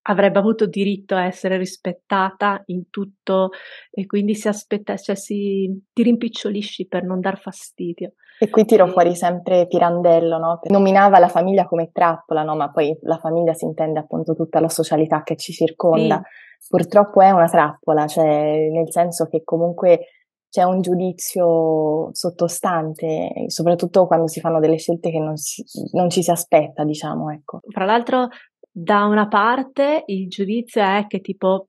avrebbe 0.03 0.39
avuto 0.39 0.67
diritto 0.67 1.15
a 1.15 1.25
essere 1.25 1.57
rispettata 1.57 2.63
in 2.67 2.91
tutto 2.91 3.51
e 3.91 4.07
quindi 4.07 4.35
si 4.35 4.49
aspetta, 4.49 4.97
cioè 4.97 5.15
si, 5.15 5.81
ti 5.93 6.03
rimpicciolisci 6.03 6.87
per 6.89 7.05
non 7.05 7.21
dar 7.21 7.39
fastidio. 7.39 8.15
E 8.39 8.51
qui 8.51 8.65
tiro 8.65 8.87
e... 8.87 8.91
fuori 8.91 9.15
sempre 9.15 9.67
Pirandello, 9.69 10.39
no? 10.39 10.59
Nominava 10.65 11.21
la 11.21 11.29
famiglia 11.29 11.67
come 11.67 11.91
trappola, 11.93 12.43
no? 12.43 12.57
Ma 12.57 12.71
poi 12.71 12.97
la 13.03 13.19
famiglia 13.19 13.53
si 13.53 13.65
intende 13.65 14.01
appunto 14.01 14.35
tutta 14.35 14.59
la 14.59 14.69
socialità 14.69 15.23
che 15.23 15.37
ci 15.37 15.53
circonda. 15.53 16.21
Sì. 16.59 16.69
Purtroppo 16.69 17.21
è 17.21 17.31
una 17.31 17.49
trappola, 17.49 18.07
cioè 18.07 18.69
nel 18.71 18.91
senso 18.91 19.27
che 19.29 19.43
comunque 19.45 20.07
c'è 20.53 20.65
un 20.65 20.83
giudizio 20.83 22.11
sottostante, 22.13 23.47
soprattutto 23.47 24.07
quando 24.07 24.27
si 24.27 24.39
fanno 24.39 24.61
delle 24.61 24.77
scelte 24.77 25.11
che 25.11 25.19
non, 25.19 25.35
si, 25.39 25.65
non 25.93 26.11
ci 26.11 26.23
si 26.23 26.31
aspetta, 26.31 26.85
diciamo, 26.85 27.31
ecco. 27.31 27.61
Fra 27.71 27.87
l'altro, 27.87 28.29
da 28.71 29.07
una 29.07 29.29
parte 29.29 30.03
il 30.09 30.29
giudizio 30.29 30.83
è 30.83 31.07
che 31.09 31.23
tipo 31.23 31.69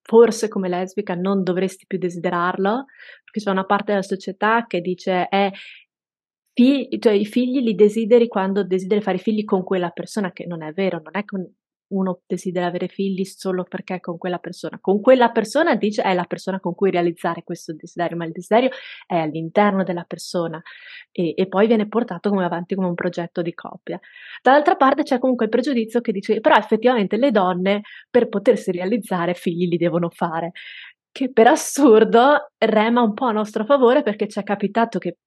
forse 0.00 0.48
come 0.48 0.70
lesbica 0.70 1.14
non 1.14 1.42
dovresti 1.42 1.84
più 1.86 1.98
desiderarlo, 1.98 2.86
perché 3.24 3.40
c'è 3.40 3.50
una 3.50 3.66
parte 3.66 3.92
della 3.92 4.00
società 4.00 4.64
che 4.66 4.80
dice 4.80 5.28
eh, 5.28 5.52
figli, 6.54 6.98
cioè 6.98 7.12
i 7.12 7.26
figli 7.26 7.60
li 7.60 7.74
desideri 7.74 8.26
quando 8.26 8.64
desideri 8.64 9.02
fare 9.02 9.18
figli 9.18 9.44
con 9.44 9.62
quella 9.62 9.90
persona, 9.90 10.32
che 10.32 10.46
non 10.46 10.62
è 10.62 10.72
vero, 10.72 10.98
non 11.04 11.14
è 11.14 11.26
con 11.26 11.46
uno 11.88 12.20
desidera 12.26 12.66
avere 12.66 12.88
figli 12.88 13.24
solo 13.24 13.64
perché 13.64 14.00
con 14.00 14.18
quella 14.18 14.38
persona. 14.38 14.78
Con 14.80 15.00
quella 15.00 15.30
persona 15.30 15.74
dice 15.74 16.02
è 16.02 16.14
la 16.14 16.24
persona 16.24 16.60
con 16.60 16.74
cui 16.74 16.90
realizzare 16.90 17.42
questo 17.42 17.74
desiderio, 17.74 18.16
ma 18.16 18.24
il 18.24 18.32
desiderio 18.32 18.70
è 19.06 19.16
all'interno 19.16 19.84
della 19.84 20.04
persona 20.04 20.60
e, 21.12 21.34
e 21.36 21.46
poi 21.46 21.66
viene 21.66 21.88
portato 21.88 22.30
come 22.30 22.44
avanti 22.44 22.74
come 22.74 22.88
un 22.88 22.94
progetto 22.94 23.42
di 23.42 23.54
coppia. 23.54 23.98
Dall'altra 24.42 24.76
parte 24.76 25.02
c'è 25.02 25.18
comunque 25.18 25.46
il 25.46 25.50
pregiudizio 25.50 26.00
che 26.00 26.12
dice 26.12 26.40
però 26.40 26.56
effettivamente 26.56 27.16
le 27.16 27.30
donne 27.30 27.82
per 28.10 28.28
potersi 28.28 28.70
realizzare 28.72 29.34
figli 29.34 29.68
li 29.68 29.76
devono 29.76 30.08
fare 30.10 30.52
che 31.14 31.30
per 31.32 31.46
assurdo 31.46 32.50
rema 32.58 33.00
un 33.00 33.14
po' 33.14 33.26
a 33.26 33.32
nostro 33.32 33.64
favore 33.64 34.02
perché 34.02 34.26
ci 34.26 34.40
è 34.40 34.42
capitato 34.42 34.98
che 34.98 35.18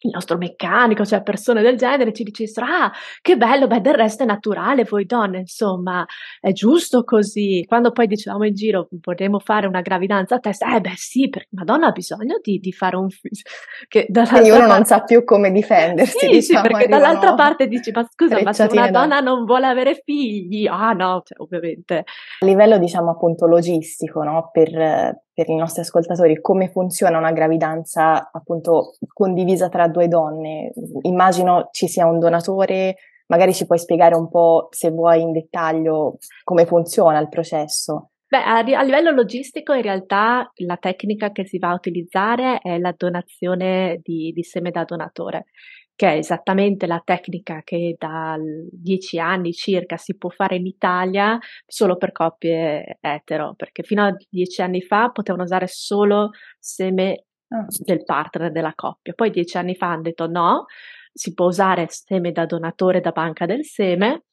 il 0.00 0.10
nostro 0.12 0.36
meccanico, 0.36 1.04
cioè 1.04 1.22
persone 1.22 1.62
del 1.62 1.76
genere, 1.76 2.12
ci 2.12 2.22
dicessero: 2.22 2.66
Ah, 2.66 2.92
che 3.20 3.36
bello, 3.36 3.66
beh, 3.66 3.80
del 3.80 3.94
resto 3.94 4.22
è 4.22 4.26
naturale, 4.26 4.84
voi 4.84 5.06
donne, 5.06 5.38
insomma, 5.38 6.04
è 6.40 6.52
giusto 6.52 7.02
così. 7.04 7.64
Quando 7.66 7.92
poi 7.92 8.06
dicevamo 8.06 8.44
in 8.44 8.54
giro 8.54 8.88
vorremmo 9.02 9.38
fare 9.38 9.66
una 9.66 9.80
gravidanza 9.80 10.36
a 10.36 10.38
test, 10.38 10.62
eh 10.62 10.80
beh, 10.80 10.92
sì, 10.96 11.28
perché 11.28 11.48
Madonna 11.52 11.88
ha 11.88 11.92
bisogno 11.92 12.38
di, 12.42 12.58
di 12.58 12.72
fare 12.72 12.96
un 12.96 13.08
figlio. 13.08 13.42
Quindi 13.88 14.50
uno 14.50 14.58
parte... 14.58 14.72
non 14.72 14.84
sa 14.84 15.02
più 15.02 15.24
come 15.24 15.50
difendersi. 15.50 16.18
Sì, 16.18 16.28
diciamo, 16.28 16.64
sì, 16.64 16.70
perché 16.70 16.88
dall'altra 16.88 17.34
parte 17.34 17.66
dici: 17.66 17.90
Ma 17.90 18.06
scusa, 18.08 18.40
ma 18.42 18.52
se 18.52 18.68
una 18.70 18.90
donna 18.90 19.20
non 19.20 19.44
vuole 19.44 19.66
avere 19.66 20.00
figli, 20.04 20.66
ah 20.66 20.92
no, 20.92 21.22
cioè, 21.24 21.40
ovviamente. 21.40 22.04
A 22.40 22.46
livello, 22.46 22.78
diciamo, 22.78 23.10
appunto 23.10 23.46
logistico, 23.46 24.22
no? 24.22 24.50
Per, 24.52 25.24
per 25.36 25.50
i 25.50 25.54
nostri 25.54 25.82
ascoltatori 25.82 26.40
come 26.40 26.70
funziona 26.70 27.18
una 27.18 27.30
gravidanza 27.30 28.30
appunto 28.32 28.94
condivisa 29.12 29.68
tra 29.68 29.86
due 29.86 30.08
donne. 30.08 30.72
Immagino 31.02 31.68
ci 31.72 31.88
sia 31.88 32.06
un 32.06 32.18
donatore, 32.18 32.96
magari 33.26 33.52
ci 33.52 33.66
puoi 33.66 33.78
spiegare 33.78 34.16
un 34.16 34.30
po' 34.30 34.68
se 34.70 34.88
vuoi 34.88 35.20
in 35.20 35.32
dettaglio 35.32 36.16
come 36.42 36.64
funziona 36.64 37.20
il 37.20 37.28
processo. 37.28 38.12
Beh, 38.26 38.38
a, 38.38 38.56
a, 38.56 38.82
livello 38.82 39.10
logistico 39.10 39.74
in 39.74 39.82
realtà 39.82 40.50
la 40.54 40.78
tecnica 40.78 41.30
che 41.32 41.44
si 41.44 41.58
va 41.58 41.68
a 41.68 41.74
utilizzare 41.74 42.58
è 42.62 42.78
la 42.78 42.94
donazione 42.96 44.00
di, 44.02 44.32
di 44.34 44.42
seme 44.42 44.70
da 44.70 44.84
donatore 44.84 45.48
che 45.96 46.12
è 46.12 46.16
esattamente 46.18 46.86
la 46.86 47.00
tecnica 47.02 47.62
che 47.64 47.96
da 47.98 48.36
dieci 48.70 49.18
anni 49.18 49.52
circa 49.54 49.96
si 49.96 50.16
può 50.16 50.28
fare 50.28 50.56
in 50.56 50.66
Italia 50.66 51.38
solo 51.66 51.96
per 51.96 52.12
coppie 52.12 52.98
etero, 53.00 53.54
perché 53.56 53.82
fino 53.82 54.04
a 54.04 54.14
dieci 54.28 54.60
anni 54.60 54.82
fa 54.82 55.10
potevano 55.10 55.44
usare 55.44 55.66
solo 55.66 56.30
seme 56.58 57.24
ah. 57.48 57.64
del 57.78 58.04
partner 58.04 58.52
della 58.52 58.74
coppia. 58.74 59.14
Poi 59.14 59.30
dieci 59.30 59.56
anni 59.56 59.74
fa 59.74 59.92
hanno 59.92 60.02
detto 60.02 60.28
no, 60.28 60.66
si 61.12 61.32
può 61.32 61.46
usare 61.46 61.86
seme 61.88 62.30
da 62.30 62.44
donatore 62.44 63.00
da 63.00 63.10
banca 63.10 63.46
del 63.46 63.64
seme 63.64 64.24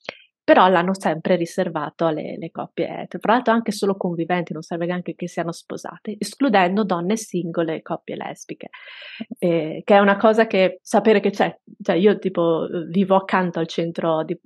però 0.43 0.67
l'hanno 0.67 0.93
sempre 0.93 1.35
riservato 1.35 2.05
alle, 2.05 2.33
alle 2.35 2.51
coppie 2.51 2.88
etero, 2.88 3.19
tra 3.19 3.33
l'altro 3.33 3.53
anche 3.53 3.71
solo 3.71 3.95
conviventi, 3.95 4.51
non 4.51 4.62
serve 4.62 4.85
neanche 4.85 5.15
che 5.15 5.27
siano 5.27 5.51
sposate, 5.51 6.15
escludendo 6.19 6.83
donne 6.83 7.15
singole 7.15 7.75
e 7.75 7.81
coppie 7.81 8.15
lesbiche, 8.15 8.69
eh, 9.39 9.81
che 9.85 9.95
è 9.95 10.00
una 10.00 10.17
cosa 10.17 10.45
che 10.45 10.79
sapere 10.81 11.21
che 11.21 11.29
c'è, 11.29 11.57
cioè 11.81 11.95
io 11.95 12.19
tipo 12.19 12.67
vivo 12.89 13.15
accanto 13.15 13.59
al 13.59 13.67
centro 13.67 14.23
di, 14.23 14.38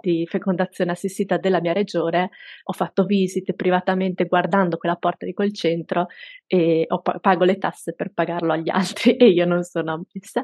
di 0.00 0.26
fecondazione 0.26 0.90
assistita 0.90 1.38
della 1.38 1.60
mia 1.60 1.72
regione, 1.72 2.30
ho 2.64 2.72
fatto 2.72 3.04
visite 3.04 3.54
privatamente 3.54 4.26
guardando 4.26 4.76
quella 4.76 4.96
porta 4.96 5.24
di 5.24 5.32
quel 5.32 5.54
centro 5.54 6.08
e 6.46 6.84
ho, 6.86 7.00
pago 7.00 7.44
le 7.44 7.56
tasse 7.56 7.94
per 7.94 8.12
pagarlo 8.12 8.52
agli 8.52 8.68
altri 8.70 9.16
e 9.16 9.28
io 9.28 9.46
non 9.46 9.62
sono 9.62 9.92
ammessa 9.92 10.42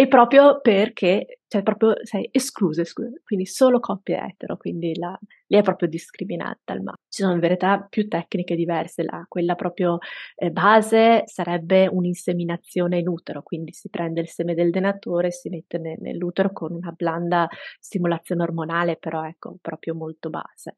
e 0.00 0.08
proprio 0.08 0.62
perché, 0.62 1.40
cioè 1.46 1.62
proprio 1.62 1.92
sei 2.04 2.26
escluso, 2.32 2.80
escluso, 2.80 3.20
quindi 3.22 3.44
solo 3.44 3.80
coppie 3.80 4.18
etero, 4.18 4.56
quindi 4.56 4.96
la, 4.98 5.14
lì 5.48 5.58
è 5.58 5.60
proprio 5.60 5.90
discriminata 5.90 6.72
al 6.72 6.80
maschio. 6.80 7.04
Ci 7.06 7.20
sono 7.20 7.34
in 7.34 7.40
verità 7.40 7.86
più 7.86 8.08
tecniche 8.08 8.54
diverse, 8.54 9.02
la, 9.02 9.22
quella 9.28 9.54
proprio 9.56 9.98
eh, 10.36 10.50
base 10.50 11.24
sarebbe 11.26 11.86
un'inseminazione 11.86 12.96
in 12.96 13.08
utero, 13.08 13.42
quindi 13.42 13.74
si 13.74 13.90
prende 13.90 14.22
il 14.22 14.28
seme 14.28 14.54
del 14.54 14.70
donatore 14.70 15.26
e 15.26 15.32
si 15.32 15.50
mette 15.50 15.76
ne, 15.76 15.98
nell'utero 16.00 16.50
con 16.50 16.72
una 16.72 16.94
blanda 16.96 17.46
stimolazione 17.78 18.42
ormonale, 18.42 18.96
però 18.96 19.26
ecco, 19.26 19.58
proprio 19.60 19.94
molto 19.94 20.30
base. 20.30 20.76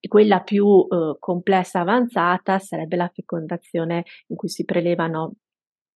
E 0.00 0.08
quella 0.08 0.40
più 0.40 0.88
eh, 0.90 1.14
complessa, 1.20 1.78
avanzata, 1.78 2.58
sarebbe 2.58 2.96
la 2.96 3.08
fecondazione 3.14 4.02
in 4.26 4.34
cui 4.34 4.48
si 4.48 4.64
prelevano 4.64 5.34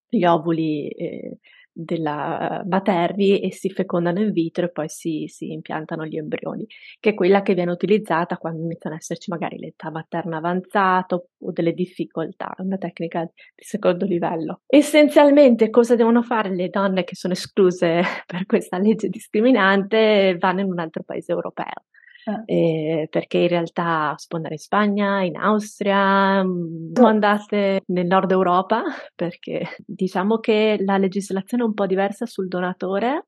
gli 0.07 0.25
ovuli 0.25 0.87
eh, 0.87 1.37
della 1.73 2.63
materni 2.67 3.39
e 3.39 3.51
si 3.53 3.69
fecondano 3.69 4.19
in 4.19 4.31
vitro 4.31 4.65
e 4.65 4.71
poi 4.71 4.89
si, 4.89 5.25
si, 5.27 5.51
impiantano 5.51 6.05
gli 6.05 6.17
embrioni, 6.17 6.65
che 6.99 7.11
è 7.11 7.13
quella 7.13 7.41
che 7.41 7.53
viene 7.53 7.71
utilizzata 7.71 8.37
quando 8.37 8.63
iniziano 8.63 8.95
ad 8.95 9.01
esserci 9.01 9.31
magari 9.31 9.57
l'età 9.57 9.89
materna 9.89 10.37
avanzata 10.37 11.15
o 11.15 11.51
delle 11.51 11.73
difficoltà, 11.73 12.53
una 12.57 12.77
tecnica 12.77 13.23
di 13.23 13.63
secondo 13.63 14.05
livello. 14.05 14.61
Essenzialmente 14.67 15.69
cosa 15.69 15.95
devono 15.95 16.21
fare 16.21 16.53
le 16.53 16.69
donne 16.69 17.03
che 17.03 17.15
sono 17.15 17.33
escluse 17.33 18.01
per 18.25 18.45
questa 18.45 18.77
legge 18.77 19.09
discriminante? 19.09 20.35
Vanno 20.39 20.61
in 20.61 20.67
un 20.67 20.79
altro 20.79 21.03
paese 21.03 21.31
europeo 21.31 21.85
eh. 22.25 23.01
Eh, 23.01 23.07
perché 23.09 23.39
in 23.39 23.47
realtà 23.47 24.13
si 24.17 24.27
può 24.27 24.37
andare 24.37 24.55
in 24.55 24.61
Spagna, 24.61 25.23
in 25.23 25.35
Austria, 25.35 26.43
mm, 26.43 26.93
sono 26.93 27.07
andate 27.07 27.81
nel 27.87 28.05
nord 28.05 28.31
Europa 28.31 28.83
perché 29.15 29.75
diciamo 29.85 30.37
che 30.37 30.77
la 30.79 30.97
legislazione 30.97 31.63
è 31.63 31.65
un 31.65 31.73
po' 31.73 31.87
diversa 31.87 32.25
sul 32.25 32.47
donatore 32.47 33.27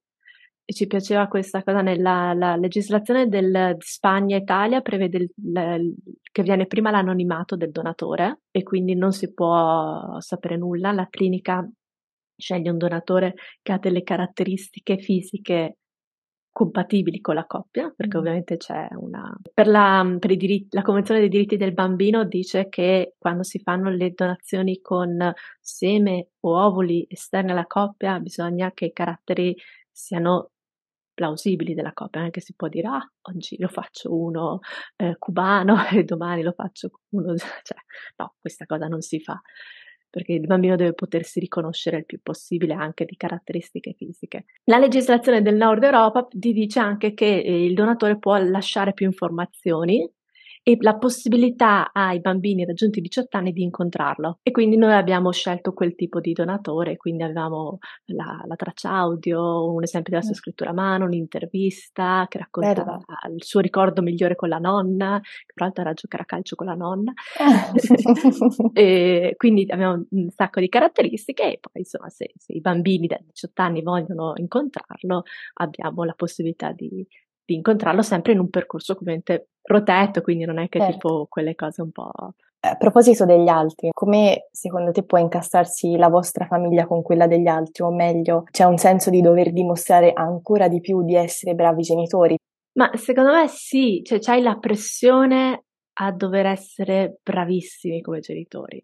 e 0.66 0.74
ci 0.74 0.88
piaceva 0.88 1.28
questa 1.28 1.62
cosa 1.64 1.82
nella 1.82 2.34
la 2.34 2.56
legislazione 2.56 3.28
del, 3.28 3.76
di 3.76 3.86
Spagna 3.86 4.38
e 4.38 4.40
Italia 4.40 4.82
prevede 4.82 5.18
il, 5.18 5.32
il, 5.44 5.96
che 6.32 6.44
viene 6.44 6.68
prima 6.68 6.90
l'anonimato 6.92 7.56
del 7.58 7.72
donatore 7.72 8.42
e 8.52 8.64
quindi 8.64 8.96
non 8.96 9.12
si 9.12 9.34
può 9.34 10.20
sapere 10.20 10.56
nulla, 10.56 10.92
la 10.92 11.08
clinica 11.10 11.68
sceglie 12.36 12.70
un 12.70 12.78
donatore 12.78 13.36
che 13.62 13.72
ha 13.74 13.78
delle 13.78 14.04
caratteristiche 14.04 14.98
fisiche 14.98 15.78
compatibili 16.54 17.20
con 17.20 17.36
la 17.36 17.46
coppia, 17.46 17.92
perché 17.94 18.16
mm. 18.16 18.20
ovviamente 18.20 18.58
c'è 18.58 18.88
una... 18.92 19.36
Per, 19.54 19.68
la, 19.68 20.16
per 20.20 20.38
diritti, 20.38 20.68
la 20.76 20.84
Convenzione 20.84 21.20
dei 21.20 21.30
diritti 21.30 21.58
del 21.58 21.74
bambino 21.74 22.24
dice 22.24 22.70
che 22.70 23.16
quando 23.18 23.44
si 23.44 23.60
fanno 23.60 23.90
le 23.90 24.12
donazioni 24.12 24.80
con 24.80 25.34
seme 25.60 26.30
o 26.42 26.64
ovuli 26.64 27.06
esterni 27.10 27.52
alla 27.52 27.66
coppia 27.66 28.20
bisogna 28.20 28.72
che 28.72 28.86
i 28.86 28.94
caratteri 28.94 29.56
siano 29.92 30.52
plausibili 31.14 31.74
della 31.74 31.94
coppia, 31.94 32.22
anche 32.22 32.40
si 32.40 32.54
può 32.56 32.68
dire 32.68 32.88
ah, 32.88 33.12
oggi 33.22 33.58
lo 33.60 33.68
faccio 33.68 34.16
uno 34.16 34.60
eh, 34.96 35.16
cubano 35.18 35.76
e 35.92 36.04
domani 36.04 36.44
lo 36.44 36.54
faccio 36.54 36.90
uno... 37.10 37.36
cioè 37.64 37.78
no, 38.18 38.36
questa 38.40 38.66
cosa 38.66 38.88
non 38.88 39.02
si 39.02 39.20
fa 39.20 39.42
perché 40.14 40.34
il 40.34 40.46
bambino 40.46 40.76
deve 40.76 40.94
potersi 40.94 41.40
riconoscere 41.40 41.98
il 41.98 42.06
più 42.06 42.20
possibile 42.22 42.76
anche 42.76 43.04
di 43.04 43.18
caratteristiche 43.18 43.96
fisiche. 43.98 44.46
La 44.66 44.78
legislazione 44.78 45.42
del 45.42 45.56
nord 45.56 45.82
Europa 45.82 46.28
ti 46.30 46.54
dice 46.54 46.78
anche 46.78 47.16
che 47.16 47.40
eh, 47.40 47.66
il 47.66 47.74
donatore 47.74 48.20
può 48.20 48.38
lasciare 48.38 48.94
più 48.94 49.08
informazioni 49.08 50.08
e 50.64 50.78
la 50.80 50.96
possibilità 50.96 51.92
ai 51.92 52.22
bambini 52.22 52.64
raggiunti 52.64 53.00
i 53.00 53.02
18 53.02 53.38
anni 53.38 53.52
di 53.52 53.64
incontrarlo. 53.64 54.40
E 54.42 54.52
quindi 54.52 54.78
noi 54.78 54.94
abbiamo 54.94 55.32
scelto 55.32 55.74
quel 55.74 55.94
tipo 55.94 56.22
di 56.22 56.32
donatore, 56.32 56.96
quindi 56.96 57.24
avevamo 57.24 57.80
la, 58.06 58.42
la 58.46 58.56
traccia 58.56 58.90
audio, 58.92 59.70
un 59.74 59.84
esempio 59.84 60.12
della 60.12 60.24
sua 60.24 60.36
scrittura 60.36 60.70
a 60.70 60.74
mano, 60.74 61.04
un'intervista 61.04 62.26
che 62.30 62.38
raccontava 62.38 62.98
Bello. 62.98 63.36
il 63.36 63.44
suo 63.44 63.60
ricordo 63.60 64.02
migliore 64.02 64.36
con 64.36 64.48
la 64.48 64.58
nonna, 64.58 65.20
che 65.22 65.54
tra 65.54 65.66
l'altro 65.66 65.82
era 65.82 65.92
a 65.92 65.96
giocare 65.96 66.24
a 66.24 66.26
calcio 66.26 66.56
con 66.56 66.68
la 66.68 66.76
nonna. 66.76 67.12
e 68.74 69.34
quindi 69.36 69.66
abbiamo 69.68 70.06
un 70.10 70.30
sacco 70.30 70.62
di 70.62 70.70
caratteristiche 70.70 71.44
e 71.44 71.60
poi 71.60 71.82
insomma 71.82 72.08
se, 72.10 72.32
se 72.38 72.54
i 72.54 72.62
bambini 72.62 73.08
da 73.08 73.20
18 73.22 73.62
anni 73.62 73.82
vogliono 73.82 74.34
incontrarlo 74.36 75.24
abbiamo 75.56 76.04
la 76.06 76.14
possibilità 76.14 76.72
di 76.72 77.06
di 77.46 77.56
incontrarlo 77.56 78.02
sempre 78.02 78.34
in 78.34 78.40
un 78.40 78.50
percorso 78.50 78.94
ovviamente 78.94 79.50
protetto, 79.62 80.22
quindi 80.22 80.46
non 80.46 80.60
è 80.60 80.70
che 80.70 80.80
certo. 80.80 80.94
tipo 80.94 81.26
quelle 81.30 81.56
cose 81.56 81.82
un 81.82 81.92
po'... 81.92 82.12
A 82.66 82.76
proposito 82.78 83.26
degli 83.26 83.50
altri, 83.50 83.90
come 83.92 84.48
secondo 84.52 84.92
te 84.92 85.04
può 85.04 85.18
incastrarsi 85.18 85.98
la 85.98 86.08
vostra 86.08 86.46
famiglia 86.46 86.88
con 86.88 87.02
quella 87.02 87.28
degli 87.28 87.48
altri? 87.48 87.84
O 87.84 87.92
meglio, 87.92 88.44
c'è 88.52 88.64
un 88.64 88.78
senso 88.78 89.10
di 89.10 89.20
dover 89.20 89.52
dimostrare 89.52 90.14
ancora 90.14 90.70
di 90.70 90.80
più 90.80 91.04
di 91.04 91.14
essere 91.14 91.56
bravi 91.56 91.82
genitori? 91.82 92.38
Ma 92.78 92.90
secondo 92.94 93.34
me 93.34 93.48
sì, 93.50 94.02
cioè 94.06 94.20
c'hai 94.20 94.42
la 94.42 94.58
pressione 94.60 95.66
a 96.00 96.12
dover 96.14 96.46
essere 96.46 97.20
bravissimi 97.22 98.00
come 98.02 98.20
genitori 98.20 98.84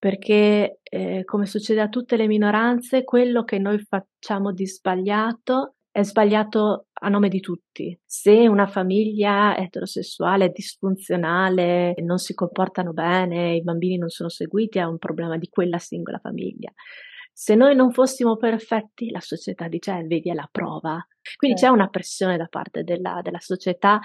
perché 0.00 0.80
eh, 0.82 1.24
come 1.24 1.44
succede 1.44 1.82
a 1.82 1.90
tutte 1.90 2.16
le 2.16 2.26
minoranze, 2.26 3.04
quello 3.04 3.44
che 3.44 3.58
noi 3.58 3.78
facciamo 3.80 4.50
di 4.50 4.66
sbagliato 4.66 5.74
è 5.92 6.02
sbagliato 6.02 6.86
a 6.92 7.08
nome 7.08 7.28
di 7.28 7.40
tutti. 7.40 7.98
Se 8.04 8.46
una 8.46 8.66
famiglia 8.66 9.56
eterosessuale 9.56 10.46
è 10.46 10.50
disfunzionale, 10.50 11.94
non 12.02 12.18
si 12.18 12.34
comportano 12.34 12.92
bene, 12.92 13.56
i 13.56 13.62
bambini 13.62 13.96
non 13.96 14.08
sono 14.08 14.28
seguiti, 14.28 14.78
è 14.78 14.84
un 14.84 14.98
problema 14.98 15.36
di 15.36 15.48
quella 15.48 15.78
singola 15.78 16.18
famiglia. 16.18 16.72
se 17.32 17.54
noi 17.54 17.74
non 17.74 17.90
fossimo 17.92 18.36
perfetti, 18.36 19.10
la 19.10 19.20
società 19.20 19.66
dice, 19.66 19.96
eh, 19.96 20.02
vedi, 20.02 20.28
è 20.30 20.34
la 20.34 20.48
prova. 20.50 21.02
Quindi 21.36 21.58
c'è 21.58 21.68
una 21.68 21.88
pressione 21.88 22.36
da 22.36 22.46
parte 22.46 22.82
della, 22.82 23.20
della 23.22 23.40
società 23.40 23.98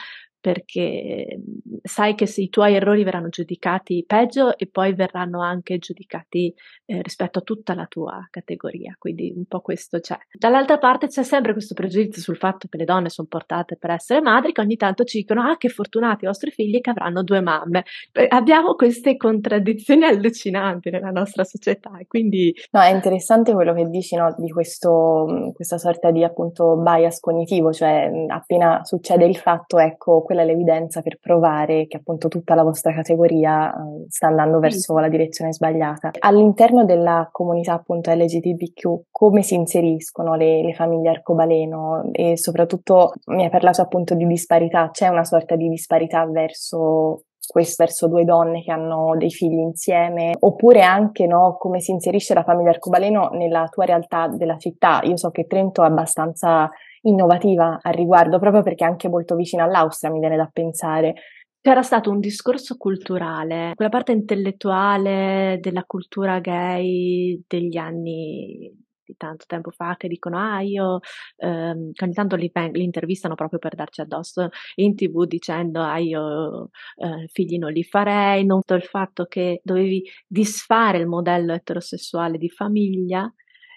perché 0.45 1.39
sai 1.81 2.13
che 2.13 2.27
se 2.27 2.41
i 2.41 2.49
tuoi 2.49 2.75
errori 2.75 3.03
verranno 3.03 3.29
giudicati 3.29 4.03
peggio 4.05 4.55
e 4.57 4.67
poi 4.67 4.93
verranno 4.93 5.41
anche 5.41 5.79
giudicati 5.79 6.53
eh, 6.85 7.01
rispetto 7.01 7.39
a 7.39 7.41
tutta 7.41 7.73
la 7.73 7.87
tua 7.87 8.27
categoria, 8.29 8.95
quindi 8.99 9.33
un 9.35 9.45
po' 9.45 9.61
questo 9.61 9.99
c'è. 9.99 10.15
Dall'altra 10.31 10.77
parte 10.77 11.07
c'è 11.07 11.23
sempre 11.23 11.53
questo 11.53 11.73
pregiudizio 11.73 12.21
sul 12.21 12.37
fatto 12.37 12.67
che 12.69 12.77
le 12.77 12.85
donne 12.85 13.09
sono 13.09 13.27
portate 13.27 13.75
per 13.75 13.89
essere 13.89 14.21
madri, 14.21 14.51
che 14.51 14.61
ogni 14.61 14.75
tanto 14.75 15.03
ci 15.03 15.17
dicono 15.17 15.41
ah 15.41 15.57
che 15.57 15.69
fortunati 15.69 16.25
i 16.25 16.27
vostri 16.27 16.51
figli 16.51 16.79
che 16.79 16.91
avranno 16.91 17.23
due 17.23 17.41
mamme. 17.41 17.83
abbiamo 18.29 18.75
queste 18.75 19.17
contraddizioni 19.17 20.03
allucinanti 20.03 20.91
nella 20.91 21.09
nostra 21.09 21.43
società 21.43 21.97
quindi... 22.07 22.53
No, 22.71 22.81
è 22.81 22.93
interessante 22.93 23.53
quello 23.53 23.73
che 23.73 23.89
dici 23.89 24.15
no, 24.15 24.35
di 24.37 24.49
questo, 24.51 25.51
questa 25.55 25.77
sorta 25.77 26.11
di 26.11 26.23
appunto 26.23 26.75
bias 26.77 27.19
cognitivo, 27.19 27.71
cioè 27.71 28.11
appena 28.27 28.83
succede 28.83 29.25
il 29.25 29.37
fatto, 29.37 29.79
ecco, 29.79 30.21
quella 30.35 30.41
è 30.41 30.45
l'evidenza 30.45 31.01
per 31.01 31.17
provare 31.19 31.87
che 31.87 31.97
appunto 31.97 32.27
tutta 32.27 32.53
la 32.55 32.63
vostra 32.63 32.93
categoria 32.93 33.73
uh, 33.73 34.05
sta 34.09 34.27
andando 34.27 34.59
verso 34.59 34.97
la 34.97 35.07
direzione 35.07 35.53
sbagliata. 35.53 36.11
All'interno 36.19 36.83
della 36.83 37.29
comunità 37.31 37.73
appunto 37.73 38.11
LGBTQ 38.11 39.05
come 39.09 39.41
si 39.41 39.55
inseriscono 39.55 40.35
le, 40.35 40.61
le 40.61 40.73
famiglie 40.73 41.09
arcobaleno 41.09 42.09
e 42.11 42.37
soprattutto 42.37 43.13
mi 43.27 43.43
hai 43.43 43.49
parlato 43.49 43.81
appunto 43.81 44.13
di 44.13 44.25
disparità, 44.25 44.89
c'è 44.91 45.07
una 45.07 45.23
sorta 45.23 45.55
di 45.55 45.69
disparità 45.69 46.25
verso 46.25 47.23
questo 47.47 47.83
verso 47.83 48.07
due 48.07 48.23
donne 48.23 48.63
che 48.63 48.71
hanno 48.71 49.15
dei 49.17 49.29
figli 49.29 49.59
insieme, 49.59 50.35
oppure 50.39 50.81
anche 50.81 51.27
no, 51.27 51.57
come 51.59 51.79
si 51.79 51.91
inserisce 51.91 52.33
la 52.33 52.43
famiglia 52.43 52.71
arcobaleno 52.71 53.29
nella 53.33 53.67
tua 53.69 53.85
realtà 53.85 54.27
della 54.27 54.57
città. 54.57 55.01
Io 55.03 55.15
so 55.15 55.29
che 55.29 55.45
Trento 55.45 55.83
è 55.83 55.85
abbastanza 55.85 56.69
innovativa 57.05 57.79
al 57.81 57.93
riguardo, 57.93 58.39
proprio 58.39 58.61
perché 58.61 58.85
è 58.85 58.87
anche 58.87 59.09
molto 59.09 59.35
vicina 59.35 59.63
all'Austria, 59.63 60.11
mi 60.11 60.19
viene 60.19 60.37
da 60.37 60.49
pensare. 60.51 61.15
C'era 61.61 61.81
stato 61.81 62.11
un 62.11 62.19
discorso 62.19 62.75
culturale, 62.77 63.71
quella 63.75 63.89
parte 63.89 64.11
intellettuale 64.11 65.57
della 65.61 65.83
cultura 65.83 66.39
gay 66.39 67.41
degli 67.47 67.77
anni 67.77 68.83
di 69.05 69.15
tanto 69.17 69.45
tempo 69.47 69.69
fa 69.71 69.95
che 69.97 70.07
dicono 70.07 70.37
ah 70.39 70.61
io 70.61 70.99
ehm, 71.37 71.91
ogni 72.01 72.13
tanto 72.13 72.35
li, 72.35 72.51
li, 72.71 72.83
intervistano 72.83 73.35
proprio 73.35 73.59
per 73.59 73.75
darci 73.75 74.01
addosso 74.01 74.49
in 74.75 74.95
tv 74.95 75.25
dicendo 75.25 75.81
ah 75.81 75.99
io 75.99 76.69
eh, 76.95 77.27
figli 77.31 77.57
non 77.57 77.71
li 77.71 77.83
farei, 77.83 78.45
noto 78.45 78.73
il 78.73 78.83
fatto 78.83 79.25
che 79.25 79.61
dovevi 79.63 80.03
disfare 80.27 80.97
il 80.97 81.07
modello 81.07 81.53
eterosessuale 81.53 82.37
di 82.37 82.49
famiglia 82.49 83.31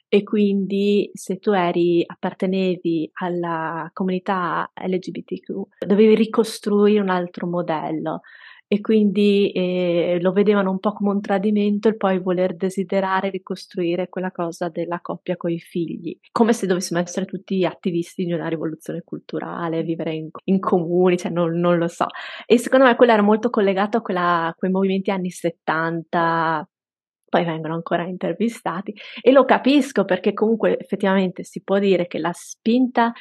e 0.08 0.22
quindi 0.22 1.10
se 1.12 1.38
tu 1.38 1.52
eri, 1.52 2.02
appartenevi 2.06 3.10
alla 3.14 3.90
comunità 3.92 4.70
LGBTQ, 4.74 5.84
dovevi 5.86 6.14
ricostruire 6.14 7.00
un 7.00 7.10
altro 7.10 7.46
modello 7.46 8.20
e 8.70 8.82
quindi 8.82 9.50
eh, 9.50 10.18
lo 10.20 10.30
vedevano 10.30 10.70
un 10.70 10.78
po' 10.78 10.92
come 10.92 11.10
un 11.10 11.22
tradimento 11.22 11.88
il 11.88 11.96
poi 11.96 12.18
voler 12.18 12.54
desiderare 12.54 13.30
ricostruire 13.30 14.10
quella 14.10 14.30
cosa 14.30 14.68
della 14.68 15.00
coppia 15.00 15.38
con 15.38 15.50
i 15.50 15.58
figli, 15.58 16.18
come 16.30 16.52
se 16.52 16.66
dovessimo 16.66 17.00
essere 17.00 17.24
tutti 17.24 17.64
attivisti 17.64 18.26
di 18.26 18.32
una 18.34 18.46
rivoluzione 18.46 19.00
culturale, 19.02 19.82
vivere 19.82 20.12
in, 20.14 20.28
in 20.44 20.60
comuni, 20.60 21.16
cioè 21.16 21.30
non, 21.30 21.58
non, 21.58 21.78
lo 21.78 21.88
so. 21.88 22.06
E 22.44 22.58
secondo 22.58 22.84
me 22.84 22.94
quello 22.94 23.12
era 23.12 23.22
molto 23.22 23.48
collegato 23.48 23.96
a, 23.96 24.02
quella, 24.02 24.46
a 24.48 24.54
quei 24.54 24.70
movimenti 24.70 25.10
anni 25.10 25.30
70, 25.30 26.68
poi 27.28 27.44
vengono 27.44 27.74
ancora 27.74 28.04
intervistati. 28.04 28.94
E 29.20 29.30
lo 29.32 29.44
capisco 29.44 30.04
perché 30.04 30.32
comunque 30.32 30.78
effettivamente 30.78 31.44
si 31.44 31.62
può 31.62 31.78
dire 31.78 32.06
che 32.06 32.18
la 32.18 32.32
spinta 32.32 33.12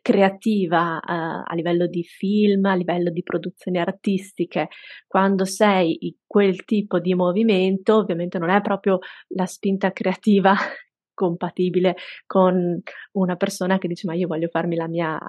creativa 0.00 0.96
uh, 0.96 1.42
a 1.44 1.54
livello 1.54 1.86
di 1.86 2.02
film, 2.02 2.64
a 2.64 2.74
livello 2.74 3.10
di 3.10 3.22
produzioni 3.22 3.78
artistiche, 3.78 4.68
quando 5.06 5.44
sei 5.44 6.06
in 6.06 6.14
quel 6.26 6.64
tipo 6.64 6.98
di 6.98 7.14
movimento, 7.14 7.96
ovviamente 7.96 8.38
non 8.38 8.48
è 8.48 8.60
proprio 8.62 8.98
la 9.28 9.46
spinta 9.46 9.92
creativa 9.92 10.54
compatibile 11.14 11.96
con 12.26 12.80
una 13.12 13.36
persona 13.36 13.76
che 13.78 13.86
dice 13.86 14.06
ma 14.06 14.14
io 14.14 14.26
voglio 14.26 14.48
farmi 14.48 14.76
la 14.76 14.88
mia 14.88 15.20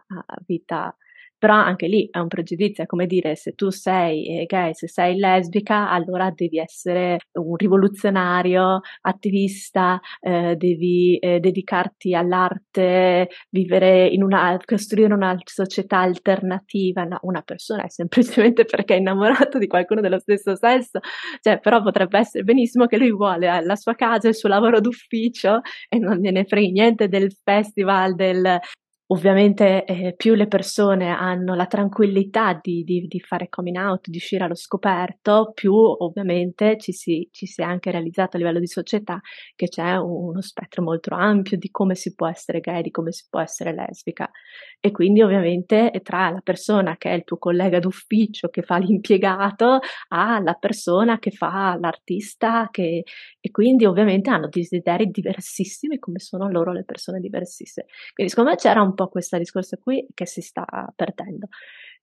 vita 0.45 0.95
però 1.43 1.55
anche 1.55 1.87
lì 1.87 2.07
è 2.09 2.19
un 2.19 2.29
pregiudizio, 2.29 2.85
è 2.85 2.87
come 2.87 3.05
dire 3.05 3.35
se 3.35 3.51
tu 3.51 3.69
sei 3.69 4.45
gay, 4.45 4.73
se 4.73 4.87
sei 4.87 5.17
lesbica, 5.17 5.89
allora 5.89 6.31
devi 6.33 6.57
essere 6.57 7.17
un 7.33 7.57
rivoluzionario, 7.57 8.79
attivista, 9.01 9.99
eh, 10.21 10.55
devi 10.55 11.17
eh, 11.17 11.41
dedicarti 11.41 12.15
all'arte, 12.15 13.27
vivere 13.49 14.07
in 14.07 14.23
una, 14.23 14.57
costruire 14.63 15.13
una 15.13 15.35
società 15.43 15.97
alternativa. 15.97 17.03
No, 17.03 17.19
una 17.23 17.41
persona 17.41 17.83
è 17.83 17.89
semplicemente 17.89 18.63
perché 18.63 18.93
è 18.95 18.99
innamorato 18.99 19.57
di 19.57 19.67
qualcuno 19.67 19.99
dello 19.99 20.19
stesso 20.19 20.55
sesso, 20.55 20.99
cioè, 21.41 21.59
però 21.59 21.81
potrebbe 21.81 22.19
essere 22.19 22.45
benissimo 22.45 22.85
che 22.85 22.95
lui 22.95 23.11
vuole 23.11 23.61
la 23.65 23.75
sua 23.75 23.95
casa, 23.95 24.29
il 24.29 24.35
suo 24.35 24.47
lavoro 24.47 24.79
d'ufficio 24.79 25.59
e 25.89 25.99
non 25.99 26.19
gliene 26.19 26.45
frega 26.45 26.71
niente 26.71 27.09
del 27.09 27.35
festival, 27.43 28.15
del, 28.15 28.61
Ovviamente 29.07 29.83
eh, 29.83 30.13
più 30.15 30.33
le 30.33 30.47
persone 30.47 31.09
hanno 31.09 31.55
la 31.55 31.65
tranquillità 31.65 32.57
di, 32.61 32.83
di, 32.83 33.05
di, 33.05 33.19
fare 33.19 33.49
coming 33.49 33.75
out, 33.75 34.07
di 34.07 34.15
uscire 34.15 34.45
allo 34.45 34.55
scoperto, 34.55 35.51
più 35.53 35.73
ovviamente 35.73 36.77
ci 36.77 36.93
si, 36.93 37.27
ci 37.29 37.45
si, 37.45 37.61
è 37.61 37.65
anche 37.65 37.91
realizzato 37.91 38.37
a 38.37 38.39
livello 38.39 38.59
di 38.59 38.67
società 38.67 39.19
che 39.55 39.67
c'è 39.67 39.97
uno 39.97 40.41
spettro 40.41 40.83
molto 40.83 41.13
ampio 41.15 41.57
di 41.57 41.69
come 41.69 41.95
si 41.95 42.15
può 42.15 42.27
essere 42.27 42.61
gay, 42.61 42.81
di 42.81 42.91
come 42.91 43.11
si 43.11 43.25
può 43.29 43.41
essere 43.41 43.73
lesbica. 43.73 44.31
E 44.79 44.91
quindi 44.91 45.21
ovviamente 45.21 45.91
tra 46.01 46.29
la 46.29 46.41
persona 46.41 46.95
che 46.95 47.09
è 47.09 47.13
il 47.13 47.25
tuo 47.25 47.37
collega 47.37 47.79
d'ufficio 47.79 48.47
che 48.47 48.61
fa 48.61 48.77
l'impiegato 48.77 49.79
alla 50.09 50.53
persona 50.53 51.19
che 51.19 51.31
fa 51.31 51.77
l'artista 51.77 52.69
che, 52.71 53.03
e 53.39 53.51
quindi 53.51 53.85
ovviamente 53.85 54.29
hanno 54.29 54.47
desideri 54.47 55.07
diversissimi 55.07 55.99
come 55.99 56.19
sono 56.19 56.49
loro 56.49 56.71
le 56.71 56.85
persone 56.85 57.19
diversissime. 57.19 57.87
Quindi 58.13 58.31
secondo 58.31 58.51
me 58.51 58.57
c'era 58.57 58.81
un 58.81 58.92
un 58.93 58.95
po' 58.95 59.09
questo 59.09 59.37
discorso 59.37 59.77
qui 59.77 60.05
che 60.13 60.25
si 60.25 60.41
sta 60.41 60.65
perdendo. 60.95 61.47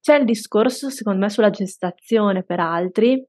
C'è 0.00 0.16
il 0.16 0.24
discorso, 0.24 0.90
secondo 0.90 1.20
me, 1.20 1.28
sulla 1.28 1.50
gestazione 1.50 2.42
per 2.42 2.60
altri, 2.60 3.22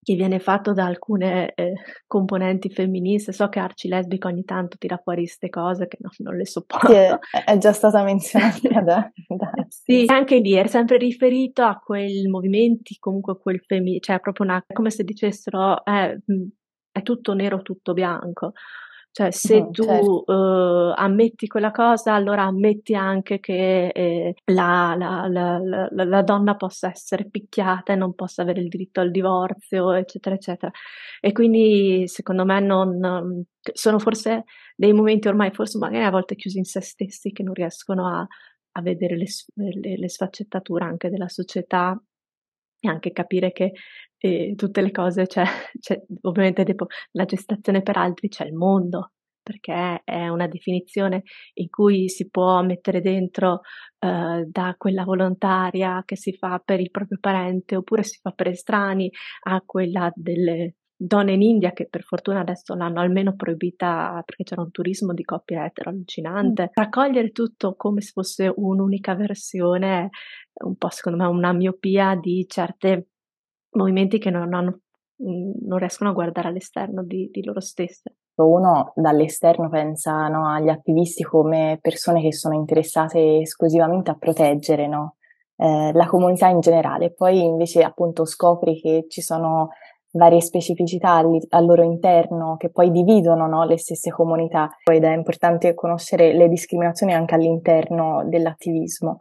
che 0.00 0.14
viene 0.14 0.38
fatto 0.38 0.72
da 0.72 0.86
alcune 0.86 1.52
eh, 1.54 1.74
componenti 2.06 2.70
femministe. 2.70 3.32
So 3.32 3.48
che 3.48 3.58
Arci 3.58 3.88
Lesbica 3.88 4.28
ogni 4.28 4.44
tanto 4.44 4.78
tira 4.78 4.96
fuori 4.96 5.22
queste 5.22 5.50
cose 5.50 5.86
che 5.86 5.98
no, 6.00 6.10
non 6.18 6.36
le 6.36 6.46
sopporto. 6.46 6.86
Sì, 6.86 6.94
è, 6.94 7.18
è, 7.44 7.58
già 7.58 7.72
stata 7.72 8.02
menzionata 8.02 8.58
da, 8.80 9.10
da... 9.26 9.50
Sì, 9.68 10.04
anche 10.06 10.38
lì 10.38 10.52
è 10.52 10.66
sempre 10.66 10.96
riferito 10.96 11.62
a 11.62 11.76
quei 11.76 12.26
movimenti, 12.26 12.96
comunque 12.98 13.38
quel 13.38 13.60
femminile, 13.60 14.00
cioè 14.00 14.20
proprio 14.20 14.46
una, 14.46 14.64
come 14.72 14.90
se 14.90 15.04
dicessero 15.04 15.84
eh, 15.84 16.18
è 16.90 17.02
tutto 17.02 17.34
nero, 17.34 17.60
tutto 17.60 17.92
bianco. 17.92 18.52
Cioè, 19.10 19.30
se 19.32 19.62
mm, 19.62 19.70
tu 19.70 19.82
certo. 19.82 20.24
uh, 20.26 20.92
ammetti 20.94 21.46
quella 21.48 21.72
cosa, 21.72 22.14
allora 22.14 22.44
ammetti 22.44 22.94
anche 22.94 23.40
che 23.40 23.88
eh, 23.88 24.34
la, 24.44 24.94
la, 24.96 25.26
la, 25.28 25.88
la, 25.90 26.22
donna 26.22 26.54
possa 26.54 26.88
essere 26.88 27.28
picchiata 27.28 27.92
e 27.92 27.96
non 27.96 28.14
possa 28.14 28.42
avere 28.42 28.60
il 28.60 28.68
diritto 28.68 29.00
al 29.00 29.10
divorzio, 29.10 29.92
eccetera, 29.92 30.36
eccetera. 30.36 30.70
E 31.20 31.32
quindi, 31.32 32.04
secondo 32.06 32.44
me, 32.44 32.60
non, 32.60 33.44
sono 33.72 33.98
forse 33.98 34.44
dei 34.76 34.92
momenti 34.92 35.26
ormai, 35.26 35.50
forse 35.50 35.78
magari 35.78 36.04
a 36.04 36.10
volte 36.10 36.36
chiusi 36.36 36.58
in 36.58 36.64
se 36.64 36.80
stessi, 36.80 37.32
che 37.32 37.42
non 37.42 37.54
riescono 37.54 38.06
a, 38.06 38.26
a 38.72 38.82
vedere 38.82 39.16
le, 39.16 39.26
le, 39.54 39.96
le 39.96 40.08
sfaccettature 40.08 40.84
anche 40.84 41.10
della 41.10 41.28
società 41.28 42.00
e 42.80 42.88
anche 42.88 43.10
capire 43.10 43.50
che 43.50 43.72
eh, 44.18 44.54
tutte 44.56 44.80
le 44.80 44.90
cose, 44.90 45.26
cioè, 45.26 45.44
cioè, 45.80 46.02
ovviamente 46.22 46.64
dopo 46.64 46.86
la 47.12 47.24
gestazione 47.24 47.82
per 47.82 47.96
altri 47.96 48.28
c'è 48.28 48.44
il 48.44 48.54
mondo, 48.54 49.12
perché 49.42 50.02
è 50.04 50.28
una 50.28 50.46
definizione 50.46 51.22
in 51.54 51.68
cui 51.70 52.08
si 52.08 52.28
può 52.28 52.62
mettere 52.62 53.00
dentro 53.00 53.60
eh, 53.98 54.44
da 54.46 54.74
quella 54.76 55.04
volontaria 55.04 56.02
che 56.04 56.16
si 56.16 56.34
fa 56.34 56.60
per 56.62 56.80
il 56.80 56.90
proprio 56.90 57.18
parente 57.18 57.76
oppure 57.76 58.02
si 58.02 58.18
fa 58.20 58.30
per 58.32 58.48
estranei 58.48 59.10
a 59.44 59.62
quella 59.64 60.12
delle 60.14 60.74
donne 61.00 61.32
in 61.32 61.42
India 61.42 61.72
che 61.72 61.86
per 61.88 62.02
fortuna 62.02 62.40
adesso 62.40 62.74
l'hanno 62.74 63.00
almeno 63.00 63.36
proibita 63.36 64.20
perché 64.26 64.42
c'era 64.42 64.62
un 64.62 64.72
turismo 64.72 65.14
di 65.14 65.22
coppie 65.22 65.64
etero 65.64 65.90
allucinante. 65.90 66.64
Mm. 66.64 66.66
Raccogliere 66.72 67.30
tutto 67.30 67.74
come 67.76 68.00
se 68.00 68.10
fosse 68.12 68.52
un'unica 68.54 69.14
versione 69.14 70.10
è 70.52 70.64
un 70.64 70.76
po' 70.76 70.90
secondo 70.90 71.22
me 71.22 71.28
una 71.28 71.52
miopia 71.52 72.16
di 72.16 72.44
certe 72.48 73.06
movimenti 73.70 74.18
che 74.18 74.30
non, 74.30 74.52
hanno, 74.54 74.80
non 75.16 75.78
riescono 75.78 76.10
a 76.10 76.14
guardare 76.14 76.48
all'esterno 76.48 77.02
di, 77.02 77.28
di 77.30 77.44
loro 77.44 77.60
stesse. 77.60 78.16
Uno 78.36 78.92
dall'esterno 78.94 79.68
pensa 79.68 80.28
no, 80.28 80.48
agli 80.48 80.68
attivisti 80.68 81.24
come 81.24 81.78
persone 81.80 82.22
che 82.22 82.32
sono 82.32 82.54
interessate 82.54 83.38
esclusivamente 83.38 84.12
a 84.12 84.16
proteggere 84.16 84.86
no, 84.86 85.16
eh, 85.56 85.90
la 85.92 86.06
comunità 86.06 86.46
in 86.46 86.60
generale, 86.60 87.12
poi 87.12 87.42
invece 87.42 87.82
appunto 87.82 88.24
scopri 88.24 88.80
che 88.80 89.06
ci 89.08 89.22
sono 89.22 89.70
varie 90.12 90.40
specificità 90.40 91.14
al, 91.14 91.36
al 91.50 91.66
loro 91.66 91.82
interno 91.82 92.56
che 92.56 92.70
poi 92.70 92.90
dividono 92.90 93.46
no, 93.46 93.64
le 93.64 93.76
stesse 93.76 94.10
comunità. 94.10 94.68
Ed 94.90 95.04
è 95.04 95.14
importante 95.14 95.74
conoscere 95.74 96.32
le 96.32 96.48
discriminazioni 96.48 97.12
anche 97.12 97.34
all'interno 97.34 98.24
dell'attivismo. 98.24 99.18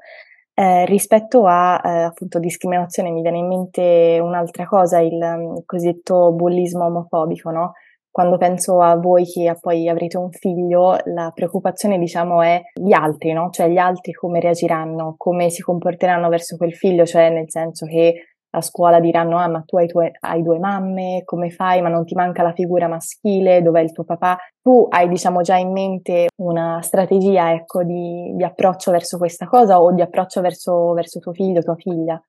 Eh, 0.59 0.85
rispetto 0.85 1.45
a 1.45 1.79
eh, 1.83 1.89
appunto 2.05 2.39
discriminazione 2.39 3.11
mi 3.11 3.21
viene 3.21 3.37
in 3.37 3.45
mente 3.45 4.17
un'altra 4.19 4.65
cosa, 4.65 4.99
il, 4.99 5.13
il 5.13 5.63
cosiddetto 5.67 6.31
bullismo 6.33 6.85
omofobico, 6.85 7.51
no? 7.51 7.73
Quando 8.09 8.37
penso 8.37 8.81
a 8.81 8.95
voi 8.95 9.23
che 9.25 9.55
poi 9.61 9.87
avrete 9.87 10.17
un 10.17 10.31
figlio, 10.31 10.97
la 11.13 11.31
preoccupazione 11.31 11.99
diciamo 11.99 12.41
è 12.41 12.59
gli 12.73 12.91
altri, 12.91 13.33
no? 13.33 13.51
Cioè 13.51 13.67
gli 13.69 13.77
altri 13.77 14.13
come 14.13 14.39
reagiranno, 14.39 15.13
come 15.15 15.51
si 15.51 15.61
comporteranno 15.61 16.27
verso 16.27 16.57
quel 16.57 16.73
figlio, 16.73 17.05
cioè 17.05 17.29
nel 17.29 17.51
senso 17.51 17.85
che 17.85 18.36
a 18.51 18.61
scuola 18.61 18.99
diranno 18.99 19.37
ah 19.37 19.47
ma 19.47 19.63
tu 19.65 19.77
hai, 19.77 19.87
tue, 19.87 20.11
hai, 20.19 20.41
due 20.41 20.59
mamme, 20.59 21.21
come 21.25 21.49
fai? 21.49 21.81
Ma 21.81 21.89
non 21.89 22.05
ti 22.05 22.15
manca 22.15 22.43
la 22.43 22.53
figura 22.53 22.87
maschile, 22.87 23.61
dov'è 23.61 23.81
il 23.81 23.91
tuo 23.91 24.03
papà? 24.03 24.37
Tu 24.61 24.87
hai 24.89 25.07
diciamo 25.07 25.41
già 25.41 25.57
in 25.57 25.71
mente 25.71 26.27
una 26.41 26.81
strategia 26.81 27.53
ecco 27.53 27.83
di, 27.83 28.33
di 28.35 28.43
approccio 28.43 28.91
verso 28.91 29.17
questa 29.17 29.45
cosa 29.45 29.81
o 29.81 29.91
di 29.93 30.01
approccio 30.01 30.41
verso, 30.41 30.93
verso 30.93 31.19
tuo 31.19 31.33
figlio, 31.33 31.61
tua 31.61 31.75
figlia? 31.75 32.21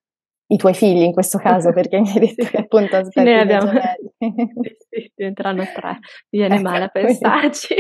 I 0.51 0.57
tuoi 0.57 0.73
figli 0.73 1.03
in 1.03 1.13
questo 1.13 1.37
caso, 1.37 1.73
perché 1.73 2.01
mi 2.01 2.09
hai 2.09 2.21
detto 2.21 2.45
che 2.49 2.57
appunto 2.57 2.97
aspetti 2.97 3.29
ne 3.29 3.41
abbiamo... 3.41 3.71
sì, 4.19 4.77
sì, 4.89 5.13
diventeranno 5.15 5.65
tre, 5.75 5.99
viene 6.31 6.55
ecco, 6.55 6.63
male 6.63 6.85
a 6.85 6.89
pensarci. 6.89 7.75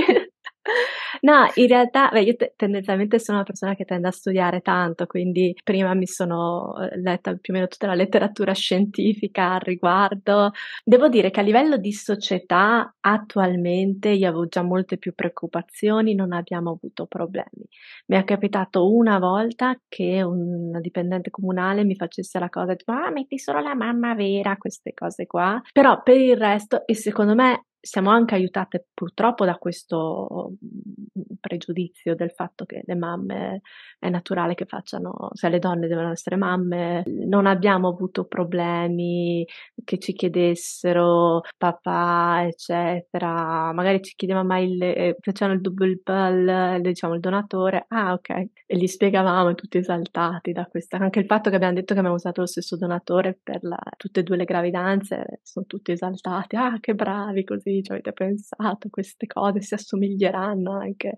No, 1.21 1.51
in 1.55 1.67
realtà, 1.67 2.09
beh, 2.13 2.21
io 2.23 2.37
te- 2.37 2.53
tendenzialmente 2.57 3.19
sono 3.19 3.39
una 3.39 3.47
persona 3.47 3.75
che 3.75 3.85
tende 3.85 4.09
a 4.09 4.11
studiare 4.11 4.61
tanto, 4.61 5.07
quindi 5.07 5.55
prima 5.65 5.95
mi 5.95 6.07
sono 6.07 6.75
eh, 6.81 7.01
letta 7.01 7.35
più 7.35 7.53
o 7.53 7.57
meno 7.57 7.69
tutta 7.69 7.87
la 7.87 7.95
letteratura 7.95 8.53
scientifica 8.53 9.55
al 9.55 9.61
riguardo. 9.61 10.53
Devo 10.85 11.09
dire 11.09 11.31
che 11.31 11.41
a 11.41 11.43
livello 11.43 11.77
di 11.77 11.93
società 11.93 12.95
attualmente 13.01 14.11
io 14.11 14.29
avevo 14.29 14.47
già 14.47 14.63
molte 14.63 14.99
più 14.99 15.15
preoccupazioni, 15.15 16.15
non 16.15 16.33
abbiamo 16.33 16.73
avuto 16.73 17.07
problemi. 17.07 17.67
Mi 18.07 18.17
è 18.17 18.25
capitato 18.25 18.91
una 18.93 19.19
volta 19.19 19.79
che 19.89 20.23
una 20.23 20.81
dipendente 20.81 21.31
comunale 21.31 21.85
mi 21.85 21.95
facesse 21.95 22.39
la 22.39 22.49
cosa, 22.49 22.75
tipo, 22.75 22.93
ah, 22.93 23.11
metti 23.11 23.39
solo 23.39 23.61
la 23.61 23.75
mamma 23.75 24.15
vera, 24.15 24.57
queste 24.57 24.93
cose 24.95 25.27
qua. 25.27 25.61
Però 25.73 26.03
per 26.03 26.17
il 26.17 26.37
resto, 26.37 26.87
e 26.87 26.95
secondo 26.95 27.35
me 27.35 27.65
siamo 27.81 28.11
anche 28.11 28.35
aiutate 28.35 28.89
purtroppo 28.93 29.45
da 29.45 29.57
questo 29.57 30.53
mhmm, 30.61 31.37
pregiudizio 31.41 32.15
del 32.15 32.31
fatto 32.31 32.65
che 32.65 32.83
le 32.85 32.95
mamme 32.95 33.61
è 33.99 34.09
naturale 34.09 34.55
che 34.55 34.65
facciano, 34.67 35.31
cioè 35.35 35.51
le 35.51 35.59
donne 35.59 35.87
devono 35.87 36.11
essere 36.11 36.37
mamme, 36.37 37.05
non 37.07 37.47
abbiamo 37.47 37.89
avuto 37.89 38.25
problemi 38.25 39.47
che 39.85 39.99
ci 39.99 40.13
chiedessero 40.13 41.43
papà, 41.57 42.45
eccetera, 42.47 43.73
magari 43.73 44.03
ci 44.03 44.15
chiedeva 44.17 44.43
mai 44.43 44.73
il, 44.73 44.83
eh, 44.83 45.17
facevano 45.21 45.57
il 45.57 45.63
double 45.63 46.01
bill, 46.03 46.81
diciamo 46.81 47.15
il 47.15 47.21
donatore, 47.21 47.85
ah 47.89 48.13
ok, 48.13 48.29
e 48.67 48.77
gli 48.77 48.87
spiegavamo 48.87 49.55
tutti 49.55 49.79
esaltati 49.79 50.53
da 50.53 50.67
questa, 50.67 50.99
anche 50.99 51.21
il 51.21 51.27
fatto 51.27 51.51
che 51.51 51.57
abbiamo 51.57 51.75
detto 51.75 51.93
che 51.93 52.01
abbiamo 52.01 52.17
usato 52.17 52.41
lo 52.41 52.47
stesso 52.47 52.77
donatore 52.77 53.39
per 53.43 53.63
la, 53.63 53.79
tutte 53.97 54.21
e 54.21 54.23
due 54.23 54.37
le 54.37 54.45
gravidanze, 54.45 55.41
sono 55.43 55.67
tutti 55.67 55.93
esaltati, 55.93 56.57
ah 56.57 56.79
che 56.81 56.95
bravi 56.95 57.45
così 57.45 57.68
così, 57.69 57.83
ci 57.83 57.93
avete 57.93 58.13
pensato, 58.13 58.89
queste 58.91 59.27
cose 59.27 59.61
si 59.61 59.75
assomiglieranno 59.75 60.73
anche 60.73 61.15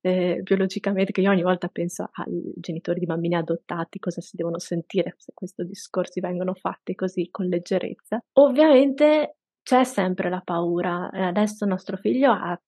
eh, 0.00 0.40
biologicamente, 0.42 1.12
che 1.12 1.20
io 1.20 1.30
ogni 1.30 1.42
volta 1.42 1.68
penso 1.68 2.08
ai 2.12 2.52
genitori 2.56 2.98
di 2.98 3.06
bambini 3.06 3.36
adottati, 3.36 3.98
cosa 3.98 4.20
si 4.20 4.36
devono 4.36 4.58
sentire 4.58 5.14
se 5.18 5.32
questi 5.34 5.64
discorsi 5.64 6.20
vengono 6.20 6.54
fatti 6.54 6.94
così 6.94 7.28
con 7.30 7.46
leggerezza. 7.46 8.22
Ovviamente 8.34 9.36
c'è 9.62 9.84
sempre 9.84 10.28
la 10.28 10.40
paura. 10.44 11.08
Adesso 11.10 11.64
il 11.64 11.70
nostro 11.70 11.96
figlio 11.96 12.32
ha 12.32 12.58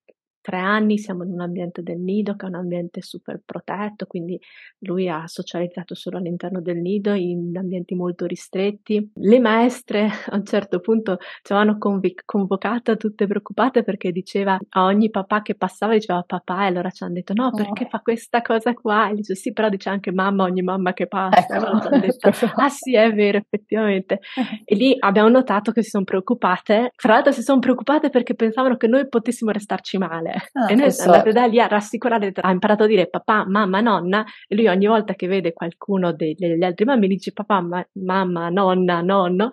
tre 0.45 0.59
anni 0.59 0.99
siamo 0.99 1.23
in 1.23 1.31
un 1.31 1.41
ambiente 1.41 1.81
del 1.81 1.97
nido 1.97 2.35
che 2.35 2.45
è 2.45 2.49
un 2.49 2.53
ambiente 2.53 3.01
super 3.01 3.41
protetto, 3.43 4.05
quindi 4.05 4.39
lui 4.81 5.09
ha 5.09 5.25
socializzato 5.25 5.95
solo 5.95 6.17
all'interno 6.19 6.61
del 6.61 6.77
nido 6.77 7.13
in 7.13 7.57
ambienti 7.57 7.95
molto 7.95 8.27
ristretti. 8.27 9.09
Le 9.15 9.39
maestre 9.39 10.07
a 10.29 10.35
un 10.35 10.45
certo 10.45 10.81
punto 10.81 11.17
ci 11.41 11.51
avevano 11.51 11.79
conv- 11.79 12.21
convocata 12.25 12.95
tutte 12.95 13.25
preoccupate 13.25 13.81
perché 13.81 14.11
diceva 14.11 14.55
a 14.69 14.83
ogni 14.83 15.09
papà 15.09 15.41
che 15.41 15.55
passava 15.55 15.93
diceva 15.93 16.21
papà 16.21 16.61
e 16.61 16.67
allora 16.67 16.91
ci 16.91 17.03
hanno 17.03 17.13
detto 17.13 17.33
no 17.33 17.49
perché 17.49 17.85
oh. 17.85 17.89
fa 17.89 18.01
questa 18.01 18.43
cosa 18.43 18.75
qua? 18.75 19.09
E 19.09 19.15
dice 19.15 19.33
sì 19.33 19.51
però 19.51 19.67
dice 19.67 19.89
anche 19.89 20.11
mamma 20.11 20.43
ogni 20.43 20.61
mamma 20.61 20.93
che 20.93 21.07
passa 21.07 21.55
ecco. 21.55 21.89
detto, 21.97 22.29
ah 22.53 22.69
sì 22.69 22.95
è 22.95 23.11
vero 23.11 23.39
effettivamente 23.39 24.19
e 24.63 24.75
lì 24.75 24.95
abbiamo 24.99 25.29
notato 25.29 25.71
che 25.71 25.81
si 25.81 25.89
sono 25.89 26.03
preoccupate. 26.03 26.91
Fra 26.95 27.13
l'altro 27.13 27.31
si 27.31 27.41
sono 27.41 27.57
preoccupate 27.57 28.11
perché 28.11 28.35
pensavano 28.35 28.77
che 28.77 28.85
noi 28.85 29.09
potessimo 29.09 29.49
restarci 29.49 29.97
male 29.97 30.33
Ah, 30.53 30.71
e 30.71 30.75
noi 30.75 30.91
siamo 30.91 31.13
andate 31.13 31.31
da 31.31 31.45
lì 31.45 31.59
a 31.59 31.67
rassicurare, 31.67 32.31
ha 32.33 32.51
imparato 32.51 32.83
a 32.83 32.87
dire 32.87 33.07
papà, 33.07 33.45
mamma, 33.47 33.81
nonna, 33.81 34.25
e 34.47 34.55
lui 34.55 34.67
ogni 34.67 34.87
volta 34.87 35.13
che 35.13 35.27
vede 35.27 35.53
qualcuno 35.53 36.13
degli, 36.13 36.35
degli 36.37 36.63
altri 36.63 36.85
bambini 36.85 37.15
dice 37.15 37.31
papà, 37.31 37.61
ma, 37.61 37.85
mamma, 37.93 38.49
nonna, 38.49 39.01
nonno, 39.01 39.49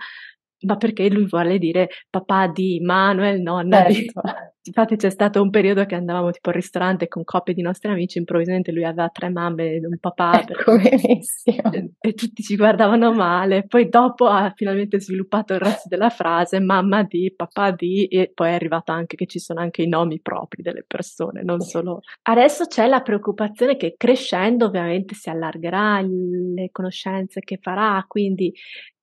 ma 0.67 0.77
perché 0.77 1.09
lui 1.09 1.27
vuole 1.27 1.59
dire 1.59 1.89
papà 2.09 2.49
di 2.49 2.81
Manuel, 2.83 3.41
nonna 3.41 3.85
certo. 3.85 3.93
di... 3.93 4.11
Infatti 4.65 4.95
c'è 4.95 5.11
stato 5.11 5.43
un 5.43 5.51
periodo 5.51 5.85
che 5.87 5.97
andavamo 5.97 6.31
tipo 6.31 6.51
al 6.51 6.55
ristorante 6.55 7.09
con 7.09 7.25
coppie 7.25 7.53
di 7.53 7.63
nostri 7.63 7.91
amici, 7.91 8.19
improvvisamente 8.19 8.71
lui 8.71 8.85
aveva 8.85 9.09
tre 9.09 9.29
mamme 9.29 9.73
e 9.73 9.87
un 9.87 9.99
papà. 9.99 10.31
Ecco, 10.53 10.77
benissimo. 10.77 11.73
E, 11.73 11.93
e, 11.99 12.13
tutti 12.15 12.43
ci 12.43 12.57
guardavano 12.57 13.13
male. 13.13 13.67
Poi 13.67 13.89
dopo 13.89 14.27
ha 14.27 14.53
finalmente 14.55 15.01
sviluppato 15.01 15.55
il 15.55 15.61
resto 15.61 15.89
della 15.89 16.11
frase, 16.11 16.61
mamma 16.61 17.03
di, 17.03 17.33
papà 17.35 17.71
di, 17.73 18.07
e 18.07 18.31
poi 18.33 18.51
è 18.51 18.53
arrivato 18.53 18.93
anche 18.93 19.17
che 19.17 19.27
ci 19.27 19.39
sono 19.39 19.61
anche 19.61 19.83
i 19.83 19.89
nomi 19.89 20.21
propri 20.21 20.63
delle 20.63 20.85
persone, 20.87 21.43
non 21.43 21.61
solo... 21.61 22.01
Adesso 22.23 22.67
c'è 22.67 22.87
la 22.87 23.01
preoccupazione 23.01 23.77
che 23.77 23.95
crescendo 23.97 24.67
ovviamente 24.67 25.15
si 25.15 25.29
allargherà 25.31 26.01
le 26.01 26.69
conoscenze 26.71 27.41
che 27.41 27.59
farà, 27.61 28.05
quindi 28.07 28.53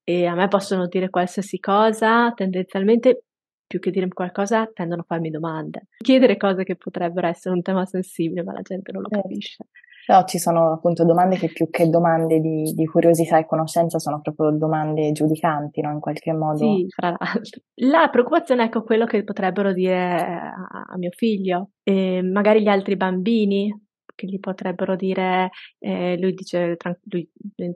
e 0.10 0.26
a 0.26 0.34
me 0.34 0.48
possono 0.48 0.88
dire 0.88 1.12
qualsiasi 1.12 1.60
cosa, 1.60 2.32
tendenzialmente 2.34 3.26
più 3.67 3.80
che 3.80 3.91
dire 3.91 4.08
qualcosa 4.08 4.67
tendono 4.74 5.02
a 5.02 5.06
farmi 5.08 5.30
domande, 5.30 5.89
chiedere 6.00 6.36
cose 6.36 6.63
che 6.63 6.76
potrebbero 6.76 7.28
essere 7.28 7.54
un 7.54 7.62
tema 7.62 7.86
sensibile, 7.86 8.41
ma 8.41 8.54
la 8.54 8.63
gente 8.63 8.91
non 8.91 9.04
lo 9.04 9.08
certo. 9.08 9.28
capisce. 9.28 9.65
Però 10.08 10.24
ci 10.26 10.39
sono 10.39 10.72
appunto 10.72 11.06
domande 11.06 11.36
che 11.36 11.52
più 11.52 11.69
che 11.69 11.88
domande 11.89 12.39
di, 12.39 12.74
di 12.74 12.86
curiosità 12.88 13.38
e 13.38 13.45
conoscenza 13.45 14.00
sono 14.00 14.19
proprio 14.19 14.50
domande 14.50 15.12
giudicanti, 15.12 15.82
no? 15.82 15.91
In 15.91 16.00
qualche 16.00 16.34
modo. 16.34 16.58
Sì, 16.58 16.88
fra 16.89 17.10
l'altro. 17.15 17.62
La 17.76 18.10
preoccupazione 18.12 18.63
è 18.63 18.65
ecco 18.65 18.82
quello 18.82 19.06
che 19.06 19.24
potrebbero 19.24 19.72
dire 19.74 20.15
a, 20.15 20.86
a 20.89 20.98
mio 20.98 21.12
figlio, 21.12 21.69
e 21.84 22.24
magari 22.24 22.63
gli 22.63 22.67
altri 22.67 22.95
bambini, 22.95 23.72
che 24.19 24.27
gli 24.27 24.39
potrebbero 24.39 24.97
dire, 24.97 25.49
eh, 25.79 26.17
lui 26.19 26.34
dice, 26.34 26.75
lui 27.05 27.29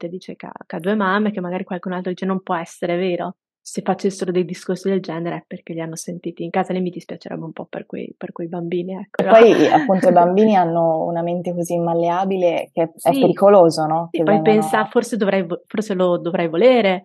dice 0.10 0.36
che 0.36 0.46
ha, 0.46 0.52
che 0.66 0.76
ha 0.76 0.80
due 0.80 0.96
mamme, 0.96 1.32
che 1.32 1.40
magari 1.40 1.64
qualcun 1.64 1.94
altro 1.94 2.12
dice 2.12 2.26
non 2.26 2.42
può 2.42 2.56
essere 2.56 2.98
vero. 2.98 3.38
Se 3.66 3.82
facessero 3.82 4.34
dei 4.34 4.44
discorsi 4.44 4.90
del 4.90 5.00
genere 5.00 5.38
è 5.38 5.44
perché 5.48 5.72
li 5.72 5.80
hanno 5.80 5.96
sentiti 5.96 6.44
in 6.44 6.50
casa, 6.50 6.74
lì 6.74 6.82
mi 6.82 6.90
dispiacerebbe 6.90 7.46
un 7.46 7.54
po' 7.54 7.66
per 7.66 7.86
quei, 7.86 8.14
per 8.18 8.34
quei 8.34 8.50
bambini. 8.50 8.94
Ecco. 8.94 9.24
E 9.24 9.26
poi 9.26 9.68
appunto 9.68 10.10
i 10.10 10.12
bambini 10.12 10.54
hanno 10.58 11.06
una 11.06 11.22
mente 11.22 11.54
così 11.54 11.78
malleabile 11.78 12.72
che 12.74 12.82
è 12.84 12.92
sì. 12.94 13.22
pericoloso, 13.22 13.86
no? 13.86 14.10
Che 14.12 14.20
e 14.20 14.24
poi 14.24 14.34
vengono... 14.34 14.60
pensa 14.60 14.86
forse, 14.88 15.16
dovrei, 15.16 15.46
forse 15.66 15.94
lo 15.94 16.18
dovrei 16.18 16.50
volere, 16.50 17.04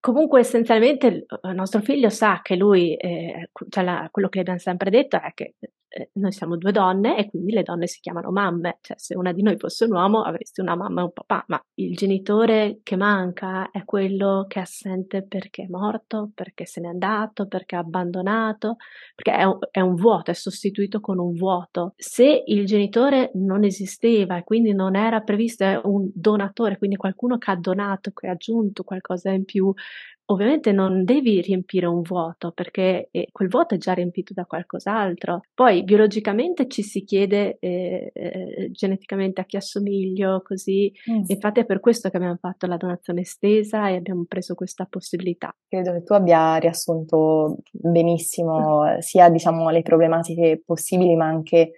Comunque 0.00 0.40
essenzialmente 0.40 1.06
il 1.08 1.26
nostro 1.54 1.82
figlio 1.82 2.08
sa 2.08 2.40
che 2.42 2.56
lui, 2.56 2.94
eh, 2.96 3.50
cioè 3.68 3.84
la, 3.84 4.08
quello 4.10 4.30
che 4.30 4.36
le 4.36 4.40
abbiamo 4.40 4.58
sempre 4.58 4.88
detto 4.88 5.20
è 5.20 5.30
che 5.34 5.56
eh, 5.92 6.10
noi 6.14 6.30
siamo 6.30 6.56
due 6.56 6.70
donne 6.70 7.18
e 7.18 7.28
quindi 7.28 7.52
le 7.52 7.62
donne 7.62 7.88
si 7.88 7.98
chiamano 8.00 8.30
mamme, 8.30 8.78
cioè 8.80 8.96
se 8.96 9.16
una 9.16 9.32
di 9.32 9.42
noi 9.42 9.56
fosse 9.56 9.86
un 9.86 9.92
uomo 9.92 10.22
avresti 10.22 10.60
una 10.60 10.76
mamma 10.76 11.00
e 11.00 11.04
un 11.04 11.12
papà, 11.12 11.44
ma 11.48 11.60
il 11.74 11.96
genitore 11.96 12.78
che 12.84 12.94
manca 12.94 13.70
è 13.72 13.84
quello 13.84 14.44
che 14.48 14.60
è 14.60 14.62
assente 14.62 15.26
perché 15.26 15.64
è 15.64 15.66
morto, 15.68 16.30
perché 16.32 16.64
se 16.64 16.80
n'è 16.80 16.86
andato, 16.86 17.48
perché 17.48 17.74
ha 17.74 17.80
abbandonato, 17.80 18.76
perché 19.16 19.36
è 19.36 19.42
un, 19.42 19.58
è 19.70 19.80
un 19.80 19.94
vuoto, 19.96 20.30
è 20.30 20.34
sostituito 20.34 21.00
con 21.00 21.18
un 21.18 21.32
vuoto. 21.32 21.94
Se 21.96 22.44
il 22.46 22.66
genitore 22.66 23.32
non 23.34 23.64
esisteva 23.64 24.36
e 24.36 24.44
quindi 24.44 24.72
non 24.72 24.94
era 24.94 25.20
previsto, 25.20 25.64
è 25.64 25.80
un 25.82 26.08
donatore, 26.14 26.78
quindi 26.78 26.96
qualcuno 26.96 27.36
che 27.36 27.50
ha 27.50 27.56
donato, 27.56 28.12
che 28.12 28.28
ha 28.28 28.32
aggiunto 28.32 28.84
qualcosa 28.84 29.30
in 29.30 29.44
più, 29.44 29.72
ovviamente 30.30 30.72
non 30.72 31.04
devi 31.04 31.40
riempire 31.40 31.86
un 31.86 32.02
vuoto 32.02 32.52
perché 32.52 33.08
eh, 33.10 33.28
quel 33.32 33.48
vuoto 33.48 33.74
è 33.74 33.78
già 33.78 33.92
riempito 33.92 34.32
da 34.32 34.44
qualcos'altro. 34.44 35.42
Poi 35.52 35.82
biologicamente 35.82 36.68
ci 36.68 36.82
si 36.82 37.04
chiede 37.04 37.58
eh, 37.60 38.10
eh, 38.14 38.70
geneticamente 38.70 39.40
a 39.40 39.44
chi 39.44 39.56
assomiglio, 39.56 40.40
così. 40.42 40.92
Mm. 41.10 41.24
Infatti 41.26 41.60
è 41.60 41.64
per 41.66 41.80
questo 41.80 42.08
che 42.08 42.16
abbiamo 42.16 42.38
fatto 42.40 42.66
la 42.66 42.76
donazione 42.76 43.22
estesa 43.22 43.88
e 43.88 43.96
abbiamo 43.96 44.24
preso 44.26 44.54
questa 44.54 44.86
possibilità. 44.88 45.54
Credo 45.68 45.92
che 45.92 46.02
tu 46.02 46.12
abbia 46.12 46.56
riassunto 46.56 47.58
benissimo 47.70 48.82
mm. 48.84 48.98
sia 48.98 49.28
diciamo 49.28 49.68
le 49.70 49.82
problematiche 49.82 50.62
possibili 50.64 51.16
ma 51.16 51.26
anche 51.26 51.72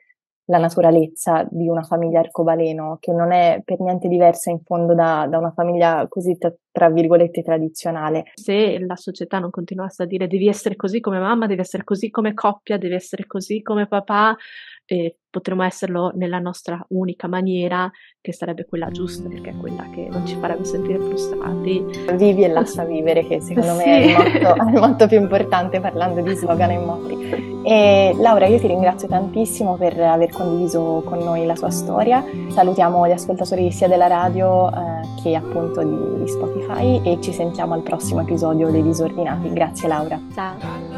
la 0.46 0.58
naturalezza 0.58 1.46
di 1.50 1.68
una 1.68 1.82
famiglia 1.82 2.20
arcobaleno, 2.20 2.98
che 3.00 3.12
non 3.12 3.32
è 3.32 3.60
per 3.64 3.80
niente 3.80 4.08
diversa 4.08 4.50
in 4.50 4.60
fondo 4.62 4.94
da, 4.94 5.26
da 5.28 5.38
una 5.38 5.52
famiglia 5.52 6.06
così 6.08 6.36
tra, 6.36 6.52
tra, 6.70 6.90
virgolette 6.90 7.42
tradizionale. 7.42 8.24
Se 8.34 8.78
la 8.80 8.96
società 8.96 9.38
non 9.38 9.50
continuasse 9.50 10.02
a 10.02 10.06
dire 10.06 10.26
devi 10.26 10.48
essere 10.48 10.76
così 10.76 11.00
come 11.00 11.18
mamma, 11.18 11.46
devi 11.46 11.60
essere 11.60 11.84
così 11.84 12.10
come 12.10 12.34
coppia, 12.34 12.76
devi 12.76 12.94
essere 12.94 13.26
così 13.26 13.62
come 13.62 13.86
papà, 13.86 14.36
eh, 14.86 15.16
potremmo 15.30 15.62
esserlo 15.62 16.12
nella 16.14 16.38
nostra 16.38 16.84
unica 16.90 17.26
maniera, 17.26 17.90
che 18.20 18.32
sarebbe 18.32 18.66
quella 18.66 18.90
giusta, 18.90 19.28
perché 19.28 19.50
è 19.50 19.56
quella 19.56 19.88
che 19.90 20.08
non 20.10 20.26
ci 20.26 20.36
farebbe 20.36 20.64
sentire 20.64 20.98
frustrati. 20.98 21.84
Vivi 22.14 22.44
e 22.44 22.48
lascia 22.48 22.84
vivere, 22.84 23.26
che 23.26 23.40
secondo 23.40 23.72
sì. 23.72 23.76
me 23.78 23.84
è 23.84 24.04
il, 24.04 24.12
motto, 24.12 24.54
è 24.62 24.70
il 24.70 24.80
motto 24.80 25.06
più 25.06 25.18
importante 25.18 25.80
parlando 25.80 26.20
di 26.20 26.34
slogan 26.34 26.70
e 26.70 26.78
motti. 26.78 27.60
E 27.64 28.14
Laura, 28.18 28.46
io 28.46 28.58
ti 28.58 28.66
ringrazio 28.66 29.08
tantissimo 29.08 29.76
per 29.76 29.98
aver 29.98 30.30
condiviso 30.30 31.02
con 31.04 31.18
noi 31.18 31.46
la 31.46 31.56
sua 31.56 31.70
storia. 31.70 32.24
Salutiamo 32.48 33.06
gli 33.06 33.12
ascoltatori 33.12 33.70
sia 33.70 33.88
della 33.88 34.08
radio 34.08 34.68
eh, 34.68 35.22
che 35.22 35.34
appunto 35.34 35.82
di, 35.82 36.22
di 36.22 36.28
Spotify 36.28 37.00
e 37.04 37.20
ci 37.20 37.32
sentiamo 37.32 37.74
al 37.74 37.82
prossimo 37.82 38.20
episodio 38.20 38.70
dei 38.70 38.82
Disordinati. 38.82 39.52
Grazie 39.52 39.88
Laura. 39.88 40.20
Ciao. 40.34 40.91